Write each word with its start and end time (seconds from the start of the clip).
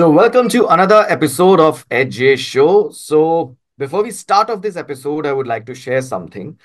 So, 0.00 0.08
welcome 0.08 0.48
to 0.48 0.66
another 0.68 1.04
episode 1.10 1.60
of 1.60 1.86
HJ 1.90 2.36
Show. 2.36 2.90
So, 2.90 3.54
before 3.78 4.02
we 4.02 4.10
start 4.10 4.48
off 4.48 4.62
this 4.62 4.76
episode, 4.76 5.26
I 5.26 5.34
would 5.34 5.46
like 5.46 5.66
to 5.66 5.74
share 5.74 6.00
something. 6.00 6.58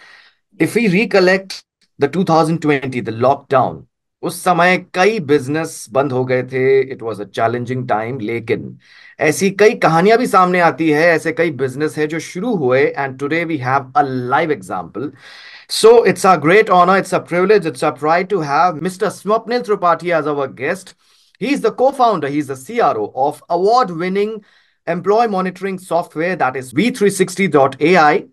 If 0.60 0.76
we 0.76 0.88
recollect 0.88 1.62
the 2.00 2.08
2020, 2.08 3.02
the 3.02 3.12
lockdown, 3.12 3.82
उस 4.24 4.40
समय 4.44 4.78
कई 4.94 5.20
business 5.32 5.74
बंद 5.94 6.12
हो 6.12 6.24
गए 6.26 6.44
थे 6.44 6.80
it 6.92 7.02
was 7.02 7.20
a 7.22 7.24
challenging 7.24 7.88
time 7.88 8.20
लेकिन 8.20 8.78
ऐसी 9.20 9.50
कई 9.60 9.74
कहानियां 9.86 10.18
भी 10.20 10.28
सामने 10.28 10.60
आती 10.68 10.90
है 10.90 11.04
ऐसे 11.08 11.32
कई 11.32 11.52
बिजनेस 11.64 11.98
है 11.98 12.08
जो 12.08 12.20
शुरू 12.30 12.56
हुए 12.56 12.82
and 12.98 13.18
today 13.20 13.44
we 13.46 13.58
have 13.58 13.92
a 13.96 14.02
live 14.06 14.52
example 14.52 15.12
so 15.82 15.94
it's 16.06 16.26
a 16.26 16.36
great 16.46 16.70
honour 16.80 17.00
it's 17.00 17.14
a 17.16 17.20
privilege 17.34 17.68
it's 17.68 17.84
a 17.84 17.90
pride 18.00 18.30
to 18.30 18.40
have 18.52 18.80
mister 18.84 19.10
Swapnil 19.18 19.62
Tripathi 19.62 20.12
as 20.12 20.28
our 20.28 20.52
guest 20.64 20.96
He's 21.40 21.62
the 21.62 21.72
co-founder, 21.72 22.28
he's 22.28 22.48
the 22.48 22.56
CRO 22.56 23.12
of 23.16 23.44
award-winning 23.50 24.44
employee 24.88 25.28
monitoring 25.28 25.80
software 25.80 26.36
that 26.36 26.56
is 26.56 26.74
We360.ai. 26.74 28.28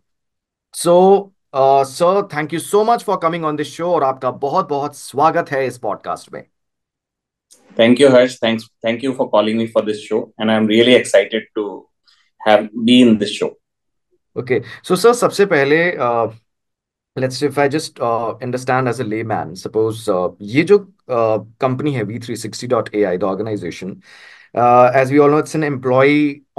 So, 0.75 1.33
uh, 1.53 1.85
sir, 1.85 2.27
thank 2.29 2.53
you 2.53 2.59
so 2.59 2.85
much 2.85 3.05
for 3.05 3.19
coming 3.19 3.45
on 3.45 3.57
this 3.57 3.69
show 3.69 3.95
और 3.95 4.05
आपका 4.05 4.31
बहुत 4.31 4.69
बहुत 4.69 4.97
स्वागत 4.97 5.51
है 5.51 5.67
इस 5.67 5.81
podcast 5.81 6.33
में. 6.33 6.45
Thank 7.77 8.01
you, 8.01 8.11
Harsh. 8.11 8.39
Thanks. 8.39 8.69
Thank 8.85 9.03
you 9.03 9.15
for 9.15 9.31
calling 9.31 9.57
me 9.57 9.67
for 9.67 9.83
this 9.83 10.01
show, 10.01 10.33
and 10.39 10.51
I'm 10.51 10.67
really 10.67 10.95
excited 10.95 11.43
to 11.57 11.89
have 12.47 12.69
be 12.85 13.01
in 13.01 13.19
this 13.19 13.31
show. 13.31 13.51
Okay. 14.37 14.63
So, 14.83 14.95
sir, 14.95 15.13
सबसे 15.13 15.47
पहले 15.47 15.97
uh, 15.97 16.33
let's 17.17 17.43
if 17.43 17.61
I 17.61 17.69
just 17.69 18.01
understand 18.01 18.89
as 18.89 19.01
a 19.01 19.05
layman 19.05 19.55
suppose 19.55 20.11
ये 20.51 20.63
जो 20.65 20.79
company 21.11 21.93
है 21.95 22.03
we 22.03 22.19
three 22.19 22.37
sixty 22.37 22.67
dot 22.67 22.95
A 22.95 23.03
I 23.05 23.17
the 23.19 23.25
organisation 23.25 23.97
as 24.55 25.13
we 25.13 25.19
all 25.19 25.31
know 25.31 25.39
it's 25.39 25.57
an 25.57 25.65
employee 25.65 26.15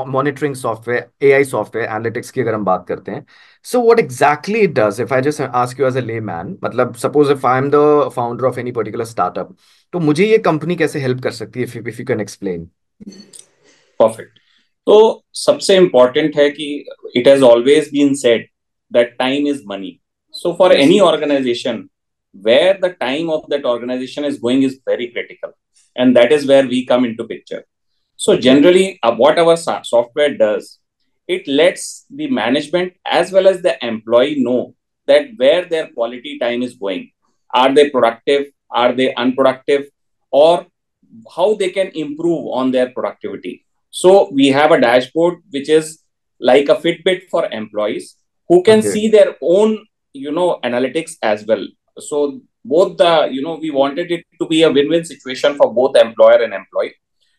monitoring 0.08 0.56
software 0.56 1.10
A 1.24 1.32
I 1.32 1.44
software 1.44 1.88
analytics 1.88 2.32
की 2.32 2.42
अगर 2.42 2.54
हम 2.54 2.66
बात 2.66 2.86
करते 2.88 3.12
हैं 3.12 3.26
so 3.66 3.82
what 3.82 4.00
exactly 4.00 4.60
it 4.60 4.74
does 4.80 5.02
if 5.02 5.14
I 5.14 5.22
just 5.22 5.42
ask 5.42 5.80
you 5.80 5.88
as 5.88 5.98
a 5.98 6.02
layman 6.22 6.58
मतलब 6.64 6.96
suppose 6.98 7.32
if 7.32 7.48
I 7.48 7.58
am 7.58 7.70
the 7.70 8.10
founder 8.16 8.46
of 8.46 8.60
any 8.60 8.72
particular 8.72 9.06
startup 9.06 9.56
तो 9.94 10.00
मुझे 10.00 10.26
ये 10.26 10.38
कंपनी 10.46 10.76
कैसे 10.76 11.00
हेल्प 11.00 11.22
कर 11.24 11.32
सकती 11.32 11.60
है 11.60 11.66
if 11.66 12.00
you 12.00 12.06
can 12.06 12.22
explain 12.22 12.70
perfect 14.00 14.40
तो 14.88 15.24
सबसे 15.38 15.76
इंपॉर्टेंट 15.78 16.36
है 16.38 16.50
कि 16.52 16.74
it 17.16 17.28
has 17.28 17.44
always 17.44 17.90
been 17.94 18.14
said 18.18 18.48
that 18.92 19.16
time 19.20 19.48
is 19.48 19.62
money 19.68 20.00
So 20.44 20.54
for 20.60 20.70
any 20.74 21.00
organization, 21.00 21.90
where 22.48 22.78
the 22.86 22.90
time 23.02 23.30
of 23.30 23.44
that 23.52 23.66
organization 23.74 24.26
is 24.30 24.40
going 24.46 24.64
is 24.64 24.80
very 24.86 25.08
critical, 25.12 25.52
and 25.96 26.18
that 26.18 26.34
is 26.38 26.46
where 26.46 26.66
we 26.68 26.86
come 26.86 27.06
into 27.06 27.24
picture. 27.24 27.64
So 28.18 28.36
generally, 28.48 29.00
uh, 29.04 29.14
what 29.16 29.40
our 29.44 29.56
so- 29.56 29.84
software 29.84 30.34
does, 30.42 30.80
it 31.36 31.48
lets 31.48 32.06
the 32.10 32.28
management 32.40 32.92
as 33.20 33.32
well 33.32 33.48
as 33.52 33.62
the 33.62 33.76
employee 33.92 34.36
know 34.48 34.76
that 35.12 35.30
where 35.38 35.64
their 35.76 35.88
quality 35.88 36.34
time 36.44 36.62
is 36.68 36.74
going. 36.74 37.06
Are 37.54 37.72
they 37.74 37.90
productive? 37.90 38.44
Are 38.82 38.92
they 39.00 39.14
unproductive? 39.16 39.88
Or 40.32 40.68
how 41.38 41.54
they 41.54 41.70
can 41.70 41.90
improve 42.04 42.48
on 42.60 42.72
their 42.72 42.90
productivity. 42.90 43.56
So 43.92 44.30
we 44.42 44.48
have 44.60 44.72
a 44.72 44.82
dashboard 44.82 45.40
which 45.52 45.70
is 45.70 46.00
like 46.52 46.70
a 46.70 46.76
Fitbit 46.76 47.30
for 47.30 47.46
employees 47.62 48.16
who 48.50 48.64
can 48.64 48.80
Okay. 48.80 48.90
see 48.90 49.08
their 49.18 49.36
own 49.42 49.76
you 50.14 50.32
know 50.32 50.60
analytics 50.64 51.16
as 51.22 51.46
well. 51.46 51.66
So 52.00 52.42
both 52.64 52.98
the 52.98 53.30
you 53.32 53.42
know 53.42 53.56
we 53.56 53.72
wanted 53.72 54.12
it 54.12 54.26
to 54.40 54.48
be 54.48 54.64
a 54.64 54.72
win-win 54.72 55.04
situation 55.04 55.56
for 55.56 55.74
both 55.74 55.98
employer 55.98 56.42
and 56.44 56.54
employee. 56.54 56.94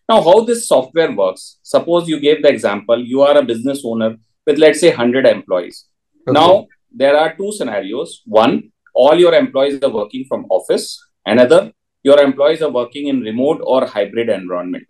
Now 0.09 0.23
how 0.23 0.45
this 0.45 0.69
software 0.69 1.13
works 1.13 1.59
suppose 1.63 2.09
you 2.09 2.21
gave 2.21 2.43
the 2.43 2.49
example 2.49 2.99
you 2.99 3.23
are 3.23 3.39
a 3.39 3.43
business 3.43 3.83
owner 3.85 4.17
with 4.47 4.59
let's 4.59 4.81
say 4.81 4.89
100 4.89 5.27
employees. 5.27 5.87
Okay. 6.29 6.39
now 6.39 6.67
there 6.93 7.17
are 7.17 7.35
two 7.37 7.53
scenarios. 7.53 8.23
One 8.27 8.71
all 8.95 9.19
your 9.19 9.35
employees 9.35 9.83
are 9.83 9.91
working 9.91 10.25
from 10.29 10.45
office. 10.51 11.03
Another 11.27 11.73
your 12.03 12.21
employees 12.21 12.63
are 12.63 12.71
working 12.71 13.09
in 13.09 13.21
remote 13.21 13.61
or 13.65 13.87
hybrid 13.87 14.29
environment. 14.29 14.87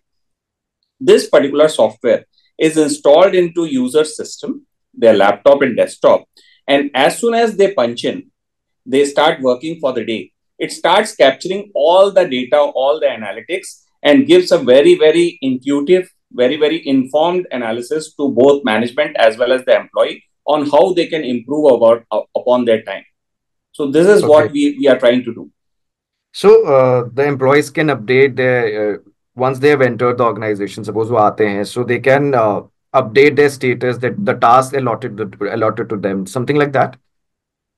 This 1.00 1.28
particular 1.28 1.68
software 1.68 2.24
is 2.58 2.76
installed 2.76 3.34
into 3.34 3.64
user 3.66 4.04
system 4.04 4.66
their 4.96 5.14
laptop 5.14 5.62
and 5.62 5.76
desktop 5.76 6.24
and 6.67 6.89
as 6.93 7.19
soon 7.19 7.33
as 7.33 7.55
they 7.57 7.73
punch 7.73 8.03
in 8.05 8.23
they 8.85 9.05
start 9.05 9.41
working 9.41 9.79
for 9.79 9.93
the 9.93 10.03
day 10.05 10.31
it 10.57 10.71
starts 10.71 11.15
capturing 11.15 11.69
all 11.73 12.11
the 12.11 12.25
data 12.27 12.59
all 12.83 12.99
the 12.99 13.07
analytics 13.07 13.69
and 14.03 14.27
gives 14.27 14.51
a 14.51 14.57
very 14.57 14.95
very 14.95 15.37
intuitive 15.41 16.09
very 16.33 16.57
very 16.57 16.79
informed 16.87 17.47
analysis 17.51 18.13
to 18.15 18.29
both 18.41 18.63
management 18.63 19.15
as 19.17 19.37
well 19.37 19.51
as 19.51 19.63
the 19.65 19.75
employee 19.75 20.23
on 20.45 20.69
how 20.69 20.93
they 20.93 21.07
can 21.07 21.23
improve 21.23 21.71
about 21.73 22.03
uh, 22.11 22.21
upon 22.35 22.65
their 22.65 22.81
time 22.83 23.03
so 23.71 23.87
this 23.91 24.07
is 24.07 24.23
what 24.25 24.45
Okay. 24.45 24.51
we, 24.51 24.77
we 24.79 24.87
are 24.87 24.99
trying 24.99 25.23
to 25.23 25.33
do 25.33 25.49
So 26.33 26.65
uh, 26.65 27.09
the 27.13 27.23
employees 27.25 27.69
can 27.69 27.87
update 27.87 28.35
their 28.35 28.93
uh, 28.93 28.97
once 29.35 29.59
they 29.59 29.69
have 29.69 29.81
entered 29.81 30.17
the 30.17 30.23
organization. 30.23 30.83
Suppose 30.83 31.09
वो 31.09 31.17
आते 31.17 31.47
हैं, 31.47 31.63
so 31.65 31.83
they 31.83 31.99
can 31.99 32.33
uh, 32.33 32.61
update 32.94 33.36
their 33.36 33.50
status 33.50 33.98
that 33.98 34.20
the 34.26 34.34
task 34.44 34.76
allotted 34.82 35.24
allotted 35.52 35.88
to 35.88 35.96
them, 36.08 36.26
something 36.36 36.62
like 36.64 36.72
that. 36.72 37.00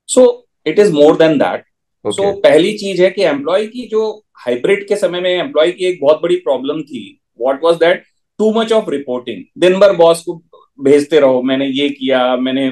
so 0.09 0.45
it 0.65 0.79
is 0.79 0.93
more 0.93 1.17
than 1.17 1.39
that. 1.39 1.65
Okay. 2.05 2.17
So 2.17 2.33
पहली 2.41 2.73
चीज़ 2.79 3.03
है 3.03 3.11
कि 3.11 3.23
employ 3.25 3.67
की 3.67 3.87
जो 3.89 4.03
hybrid 4.45 4.87
के 4.89 4.97
समय 4.97 5.21
में 5.21 5.31
एम्प्लॉय 5.31 5.71
की 5.73 5.87
एक 5.87 5.99
बहुत 6.03 6.21
बड़ी 6.23 6.37
प्रॉब्लम 6.45 6.83
थी 6.91 7.01
what 7.41 7.65
was 7.65 7.77
that 7.77 8.05
too 8.39 8.51
much 8.53 8.73
of 8.73 8.91
reporting 8.91 9.43
दिन 9.61 9.79
भर 9.81 9.93
बॉस 9.97 10.23
को 10.27 10.35
भेजते 10.85 11.21
रहो 11.21 11.41
मैंने 11.43 11.67
ये 11.67 11.89
किया 11.89 12.21
मैंने 12.37 12.67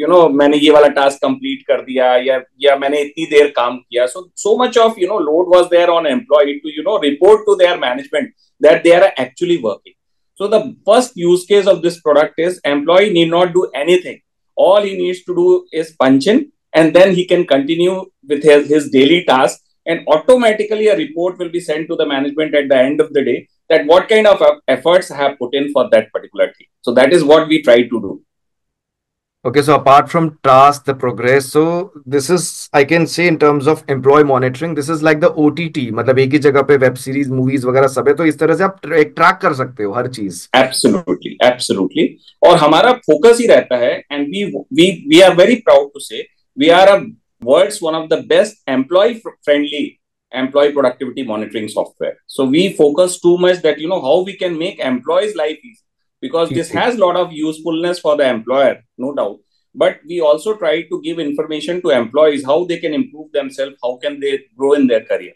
यू 0.00 0.06
नो 0.08 0.28
मैंने 0.28 0.56
ये 0.56 0.70
वाला 0.70 0.88
टास्क 1.00 1.22
कंप्लीट 1.22 1.62
कर 1.66 1.82
दिया 1.82 2.14
या 2.26 2.40
या 2.64 2.76
मैंने 2.76 3.00
इतनी 3.00 3.24
देर 3.36 3.52
काम 3.56 3.76
किया। 3.78 4.06
So 4.06 4.28
so 4.36 4.56
much 4.64 4.78
of 4.78 5.00
you 5.00 5.08
know 5.08 5.18
load 5.30 5.54
was 5.54 5.64
there 5.70 5.88
on 5.88 6.06
employee 6.06 6.52
to 6.64 6.76
you 6.76 6.82
know 6.90 6.96
report 7.04 7.46
to 7.46 7.54
their 7.64 7.78
management 7.78 8.32
that 8.62 8.82
they 8.82 8.92
are 8.92 9.04
actually 9.04 9.56
working 9.64 9.94
so 10.38 10.46
the 10.46 10.76
first 10.86 11.16
use 11.16 11.44
case 11.46 11.66
of 11.66 11.82
this 11.82 12.00
product 12.00 12.38
is 12.38 12.60
employee 12.64 13.10
need 13.12 13.30
not 13.30 13.52
do 13.52 13.68
anything. 13.74 14.20
All 14.54 14.80
he 14.80 14.96
needs 14.96 15.24
to 15.24 15.34
do 15.34 15.66
is 15.72 15.96
punch 16.00 16.28
in 16.28 16.52
and 16.72 16.94
then 16.94 17.12
he 17.12 17.24
can 17.26 17.44
continue 17.44 18.04
with 18.28 18.44
his, 18.44 18.68
his 18.68 18.88
daily 18.90 19.24
task. 19.24 19.58
And 19.86 20.06
automatically 20.06 20.86
a 20.88 20.96
report 20.96 21.38
will 21.38 21.48
be 21.48 21.58
sent 21.58 21.88
to 21.88 21.96
the 21.96 22.06
management 22.06 22.54
at 22.54 22.68
the 22.68 22.76
end 22.76 23.00
of 23.00 23.12
the 23.12 23.24
day 23.24 23.48
that 23.68 23.86
what 23.86 24.08
kind 24.08 24.28
of 24.28 24.40
efforts 24.68 25.08
have 25.08 25.38
put 25.38 25.54
in 25.54 25.72
for 25.72 25.90
that 25.90 26.12
particular 26.12 26.52
thing. 26.56 26.68
So 26.82 26.94
that 26.94 27.12
is 27.12 27.24
what 27.24 27.48
we 27.48 27.62
try 27.62 27.82
to 27.82 27.88
do 27.88 28.22
Okay, 29.45 29.61
so 29.61 29.75
apart 29.75 30.09
from 30.09 30.39
task, 30.41 30.85
the 30.85 30.93
progress, 30.95 31.47
so 31.47 31.91
this 32.05 32.29
is, 32.29 32.69
I 32.71 32.85
can 32.85 33.05
say 33.05 33.27
in 33.27 33.37
terms 33.37 33.67
of 33.67 33.83
employee 33.89 34.23
monitoring, 34.23 34.73
this 34.73 34.87
is 34.87 35.03
like 35.03 35.19
the 35.19 35.33
OTT, 35.33 35.91
मतलब 35.97 36.19
एक 36.19 36.31
ही 36.31 36.39
जगह 36.45 36.61
पे 36.69 36.77
web 36.83 36.95
series 36.95 37.29
movies 37.31 37.65
वगैरह 37.65 37.87
सब 37.95 38.07
है 38.07 38.13
तो 38.21 38.25
इस 38.25 38.39
तरह 38.39 38.55
से 38.55 38.63
आप 38.63 38.79
ट्रैक 38.83 39.13
ट्रैक 39.17 39.39
कर 39.41 39.53
सकते 39.53 39.83
हो 39.83 39.91
हर 39.93 40.07
चीज 40.19 40.47
absolutely 40.61 41.33
absolutely 41.49 42.07
और 42.47 42.57
हमारा 42.63 42.93
फोकस 43.09 43.39
ही 43.41 43.47
रहता 43.47 43.77
है 43.83 43.91
and 44.13 44.31
we 44.35 44.45
we 44.79 44.87
we 45.13 45.21
are 45.27 45.35
very 45.43 45.61
proud 45.67 45.91
to 45.97 46.05
say 46.07 46.23
we 46.57 46.71
are 46.79 46.87
a 46.95 46.97
world's 47.51 47.83
one 47.89 48.01
of 48.01 48.09
the 48.15 48.23
best 48.33 48.61
employee 48.77 49.21
friendly 49.25 49.85
employee 50.43 50.75
productivity 50.77 51.31
monitoring 51.33 51.71
software 51.79 52.15
so 52.37 52.51
we 52.55 52.67
focus 52.83 53.19
too 53.25 53.37
much 53.47 53.63
that 53.67 53.85
you 53.85 53.89
know 53.93 54.03
how 54.07 54.19
we 54.31 54.41
can 54.43 54.61
make 54.67 54.85
employees 54.93 55.35
life 55.45 55.71
easy 55.71 55.83
because 56.20 56.50
this 56.50 56.70
has 56.70 56.96
a 56.96 56.98
lot 56.98 57.16
of 57.16 57.32
usefulness 57.32 57.98
for 57.98 58.16
the 58.16 58.28
employer, 58.28 58.82
no 58.96 59.14
doubt. 59.14 59.38
But 59.74 60.00
we 60.08 60.20
also 60.20 60.56
try 60.56 60.82
to 60.82 61.02
give 61.02 61.18
information 61.18 61.80
to 61.82 61.90
employees 61.90 62.44
how 62.44 62.64
they 62.64 62.78
can 62.78 62.94
improve 62.94 63.30
themselves, 63.32 63.76
how 63.82 63.96
can 63.96 64.18
they 64.20 64.40
grow 64.56 64.72
in 64.72 64.86
their 64.86 65.04
career. 65.04 65.34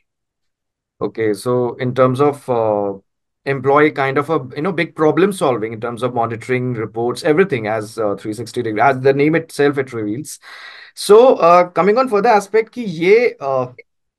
Okay, 1.01 1.33
so 1.35 1.75
in 1.75 1.95
terms 1.95 2.21
of 2.21 2.49
uh, 2.49 2.95
employee 3.45 3.91
kind 3.91 4.19
of 4.19 4.31
a 4.31 4.47
you 4.57 4.63
know 4.63 4.73
big 4.73 4.95
problem 4.95 5.33
solving 5.33 5.73
in 5.73 5.81
terms 5.81 6.03
of 6.03 6.15
monitoring 6.15 6.75
reports, 6.75 7.25
everything 7.25 7.67
as 7.67 7.99
uh, 7.99 8.15
360 8.17 8.63
degree 8.63 8.81
as 8.81 9.01
the 9.01 9.13
name 9.13 9.35
itself 9.35 9.79
it 9.79 9.93
reveals. 9.93 10.39
So 10.95 11.37
uh, 11.37 11.69
coming 11.71 11.99
on 11.99 12.09
further 12.09 12.29
aspect, 12.29 12.73
ki 12.73 12.85
ye, 12.85 13.35
uh, 13.41 13.67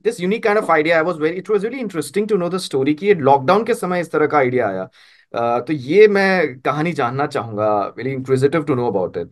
this 0.02 0.20
unique 0.20 0.44
kind 0.44 0.58
of 0.58 0.70
idea 0.70 1.00
I 1.00 1.02
was 1.02 1.18
very 1.18 1.38
it 1.38 1.50
was 1.50 1.64
really 1.64 1.80
interesting 1.80 2.28
to 2.28 2.38
know 2.38 2.50
the 2.50 2.60
story 2.60 2.94
ki 2.96 3.16
lockdown 3.16 3.64
ke 3.64 3.78
samay 3.84 4.02
is 4.02 4.10
tarah 4.10 4.28
ka 4.28 4.38
idea 4.38 4.68
aaya. 4.68 4.90
Uh, 5.34 5.60
तो 5.68 5.74
ये 5.74 6.08
मैं 6.08 6.60
कहानी 6.62 6.92
जानना 6.94 7.26
चाहूँगा 7.28 7.96
very 7.96 8.14
inquisitive 8.18 8.66
to 8.70 8.76
know 8.80 8.88
about 8.92 9.18
it. 9.22 9.30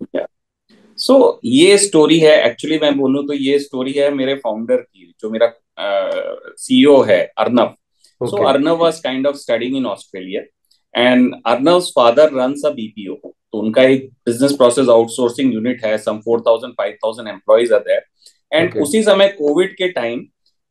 सो 0.98 1.40
ये 1.46 1.78
story 1.78 2.20
है 2.20 2.34
actually 2.46 2.78
मैं 2.80 2.98
बोलूँ 2.98 3.26
तो 3.28 3.34
ये 3.34 3.60
स्टोरी 3.60 3.92
है 3.92 4.10
मेरे 4.14 4.36
फाउंडर 4.36 4.78
की 4.78 5.14
जो 5.22 5.30
मेरा 5.30 5.52
सीईओ 6.58 7.02
है 7.02 7.20
Arnav 7.38 7.74
so. 8.22 8.44
Arnav 8.48 8.78
was 8.78 9.00
kind 9.00 9.28
of 9.28 9.36
studying 9.36 9.78
in 9.78 9.86
Australia 9.86 10.42
and 10.96 11.34
Arnav's 11.48 11.90
father 11.96 12.34
runs 12.34 12.66
a 12.66 12.70
BPO 12.70 13.16
तो 13.26 13.60
उनका 13.60 13.84
एक 13.84 14.10
बिज़नेस 14.26 14.54
प्रोसेस 14.54 14.90
आउटसोर्सिंग 14.90 15.54
यूनिट 15.54 15.86
है 15.86 15.98
some 15.98 16.22
4000 16.30 16.74
5000 16.82 17.28
employees 17.28 17.74
are 17.74 17.80
there 17.80 18.04
and. 18.54 18.78
उसी 18.82 19.04
समय 19.04 19.28
कोविड 19.38 19.76
के 19.76 19.88
time 19.92 20.26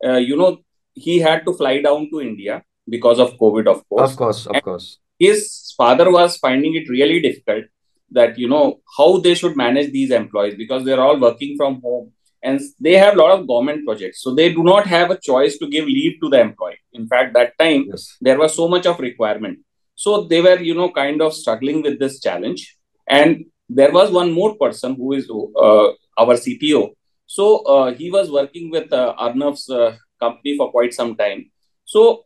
you 0.04 0.36
know 0.36 0.50
he 0.96 1.18
had 1.18 1.44
to 1.44 1.52
fly 1.52 1.78
down 1.78 2.06
to 2.10 2.20
India 2.20 2.60
because 2.92 3.20
of 3.22 3.32
COVID, 3.40 3.68
of 3.70 3.80
course. 3.88 4.10
Of 4.10 4.16
course, 4.18 4.38
of 4.46 4.56
And 4.56 4.64
course. 4.64 4.86
His 5.20 5.74
father 5.76 6.10
was 6.10 6.38
finding 6.38 6.74
it 6.76 6.88
really 6.90 7.20
difficult 7.20 7.66
that, 8.12 8.38
you 8.38 8.48
know, 8.48 8.80
how 8.98 9.18
they 9.18 9.34
should 9.34 9.56
manage 9.56 9.92
these 9.92 10.10
employees 10.10 10.56
because 10.56 10.84
they're 10.84 11.00
all 11.00 11.20
working 11.20 11.56
from 11.56 11.80
home 11.82 12.12
and 12.42 12.60
they 12.80 12.94
have 12.94 13.14
a 13.14 13.18
lot 13.18 13.38
of 13.38 13.46
government 13.46 13.86
projects. 13.86 14.22
So 14.22 14.34
they 14.34 14.52
do 14.52 14.64
not 14.64 14.86
have 14.86 15.10
a 15.10 15.18
choice 15.18 15.58
to 15.58 15.68
give 15.68 15.86
leave 15.86 16.20
to 16.22 16.30
the 16.30 16.40
employee. 16.40 16.80
In 16.92 17.06
fact, 17.06 17.34
that 17.34 17.58
time 17.58 17.86
Yes. 17.90 18.16
there 18.20 18.38
was 18.38 18.54
so 18.54 18.68
much 18.68 18.86
of 18.86 18.98
requirement. 18.98 19.60
So 19.94 20.24
they 20.24 20.40
were, 20.40 20.58
you 20.58 20.74
know, 20.74 20.90
kind 20.90 21.22
of 21.22 21.34
struggling 21.34 21.82
with 21.82 21.98
this 22.00 22.20
challenge. 22.20 22.76
And 23.08 23.44
there 23.68 23.92
was 23.92 24.10
one 24.10 24.32
more 24.32 24.56
person 24.56 24.94
who 24.96 25.12
is 25.12 25.28
uh, 25.30 25.88
our 26.18 26.34
cpo 26.36 26.94
So 27.26 27.58
uh, 27.64 27.94
he 27.94 28.10
was 28.10 28.30
working 28.30 28.70
with 28.70 28.92
uh, 28.92 29.14
Arnav's 29.18 29.68
uh, 29.70 29.96
company 30.20 30.56
for 30.56 30.70
quite 30.70 30.92
some 30.94 31.16
time. 31.16 31.50
So 31.84 32.24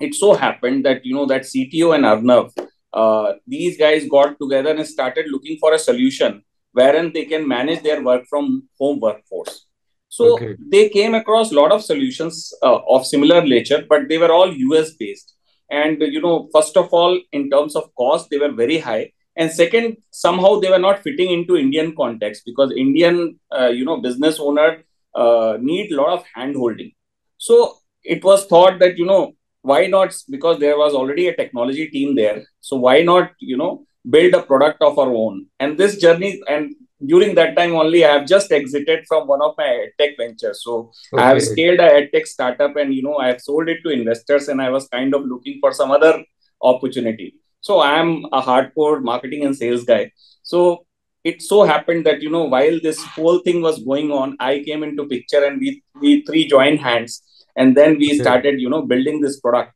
it 0.00 0.14
so 0.14 0.34
happened 0.34 0.84
that 0.84 1.04
you 1.04 1.14
know 1.14 1.26
that 1.26 1.46
CTO 1.46 1.92
and 1.92 2.04
Arnav, 2.04 2.50
uh, 2.92 3.32
these 3.46 3.76
guys 3.78 4.08
got 4.08 4.38
together 4.40 4.70
and 4.70 4.86
started 4.86 5.26
looking 5.30 5.58
for 5.60 5.72
a 5.74 5.78
solution 5.78 6.42
wherein 6.72 7.12
they 7.12 7.24
can 7.24 7.46
manage 7.48 7.82
their 7.82 8.02
work 8.02 8.24
from 8.28 8.68
home 8.78 9.00
workforce. 9.00 9.66
So 10.08 10.34
Okay. 10.34 10.56
they 10.58 10.88
came 10.88 11.14
across 11.14 11.52
a 11.52 11.54
lot 11.54 11.72
of 11.72 11.82
solutions 11.82 12.52
uh, 12.62 12.78
of 12.88 13.06
similar 13.06 13.42
nature, 13.42 13.84
but 13.88 14.08
they 14.08 14.18
were 14.18 14.32
all 14.32 14.52
US 14.52 14.90
based. 14.94 15.34
And 15.70 16.00
you 16.00 16.20
know, 16.20 16.48
first 16.52 16.76
of 16.76 16.88
all, 16.92 17.18
in 17.32 17.50
terms 17.50 17.76
of 17.76 17.90
cost, 17.96 18.28
they 18.30 18.38
were 18.38 18.52
very 18.52 18.78
high. 18.78 19.12
And 19.36 19.50
second, 19.50 19.96
somehow 20.10 20.60
they 20.60 20.70
were 20.70 20.78
not 20.78 21.02
fitting 21.02 21.30
into 21.30 21.56
Indian 21.56 21.94
context 21.94 22.42
because 22.46 22.72
Indian, 22.76 23.38
uh, 23.56 23.68
you 23.68 23.84
know, 23.84 24.00
business 24.00 24.38
owner 24.38 24.84
uh, 25.14 25.56
need 25.60 25.92
a 25.92 25.96
lot 25.96 26.12
of 26.18 26.24
hand 26.34 26.56
holding. 26.56 26.92
So 27.38 27.76
it 28.02 28.24
was 28.24 28.46
thought 28.46 28.78
that 28.78 28.96
you 28.98 29.04
know 29.06 29.34
why 29.70 29.86
not 29.86 30.16
because 30.34 30.58
there 30.60 30.78
was 30.78 30.94
already 30.94 31.28
a 31.28 31.36
technology 31.36 31.86
team 31.94 32.14
there 32.20 32.38
so 32.60 32.76
why 32.86 32.96
not 33.10 33.30
you 33.52 33.56
know 33.62 33.72
build 34.08 34.34
a 34.34 34.42
product 34.42 34.82
of 34.82 34.98
our 34.98 35.12
own? 35.12 35.46
And 35.60 35.76
this 35.76 35.96
journey 35.98 36.40
and 36.48 36.74
during 37.04 37.34
that 37.34 37.54
time 37.56 37.72
only 37.74 38.02
i 38.06 38.12
have 38.12 38.26
just 38.26 38.50
exited 38.50 39.00
from 39.06 39.26
one 39.28 39.42
of 39.42 39.54
my 39.58 39.88
tech 39.98 40.16
ventures. 40.18 40.62
So 40.62 40.92
i 41.18 41.28
have 41.28 41.42
scaled 41.42 41.80
a 41.80 42.08
tech 42.08 42.26
startup 42.26 42.76
and 42.76 42.94
you 42.94 43.02
know 43.02 43.18
i 43.18 43.26
have 43.28 43.40
sold 43.40 43.68
it 43.68 43.82
to 43.82 43.90
investors 43.90 44.48
and 44.48 44.62
i 44.62 44.70
was 44.70 44.88
kind 44.88 45.14
of 45.14 45.26
looking 45.26 45.58
for 45.60 45.72
some 45.72 45.90
other 45.90 46.24
opportunity. 46.62 47.34
So 47.60 47.80
i 47.80 47.98
am 47.98 48.24
a 48.32 48.40
hardcore 48.40 49.02
marketing 49.02 49.44
and 49.44 49.56
sales 49.56 49.84
guy. 49.84 50.12
So 50.42 50.86
it 51.24 51.42
so 51.42 51.64
happened 51.64 52.06
that 52.06 52.22
you 52.22 52.30
know 52.30 52.44
while 52.44 52.78
this 52.82 53.02
whole 53.04 53.40
thing 53.40 53.60
was 53.60 53.78
going 53.82 54.12
on 54.12 54.36
i 54.48 54.50
came 54.66 54.84
into 54.88 55.06
picture 55.12 55.44
and 55.44 55.60
we 55.60 55.82
we 56.00 56.22
three 56.28 56.46
joined 56.52 56.78
hands 56.78 57.16
and 57.56 57.76
then 57.76 57.98
we 57.98 58.18
started 58.18 58.60
you 58.60 58.68
know 58.68 58.82
building 58.82 59.20
this 59.20 59.40
product. 59.40 59.72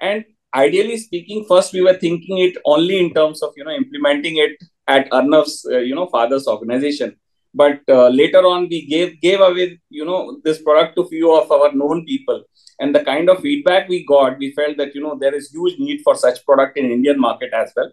And 0.00 0.24
ideally 0.54 0.98
speaking 0.98 1.44
first 1.48 1.72
we 1.72 1.82
were 1.82 1.94
thinking 1.94 2.38
it 2.38 2.56
only 2.64 2.98
in 2.98 3.12
terms 3.14 3.42
of 3.42 3.52
you 3.56 3.64
know 3.64 3.70
implementing 3.70 4.38
it 4.38 4.52
at 4.88 5.10
arnav's 5.10 5.66
uh, 5.70 5.78
you 5.78 5.94
know 5.94 6.06
father's 6.06 6.46
organization. 6.46 7.16
But 7.52 7.80
uh, 7.88 8.08
later 8.08 8.46
on 8.46 8.68
we 8.68 8.86
gave 8.86 9.20
gave 9.20 9.40
away 9.40 9.80
you 9.88 10.04
know 10.04 10.40
this 10.44 10.62
product 10.62 10.96
to 10.96 11.08
few 11.08 11.34
of 11.36 11.50
our 11.50 11.72
known 11.72 12.04
people. 12.04 12.42
And 12.78 12.94
the 12.94 13.04
kind 13.04 13.28
of 13.28 13.40
feedback 13.40 13.88
we 13.88 14.06
got 14.06 14.38
we 14.38 14.52
felt 14.52 14.76
that 14.78 14.94
you 14.94 15.02
know 15.02 15.16
there 15.18 15.34
is 15.34 15.50
huge 15.50 15.78
need 15.78 16.00
for 16.02 16.14
such 16.14 16.44
product 16.44 16.78
in 16.78 16.90
indian 16.90 17.20
market 17.20 17.52
as 17.52 17.72
well. 17.76 17.92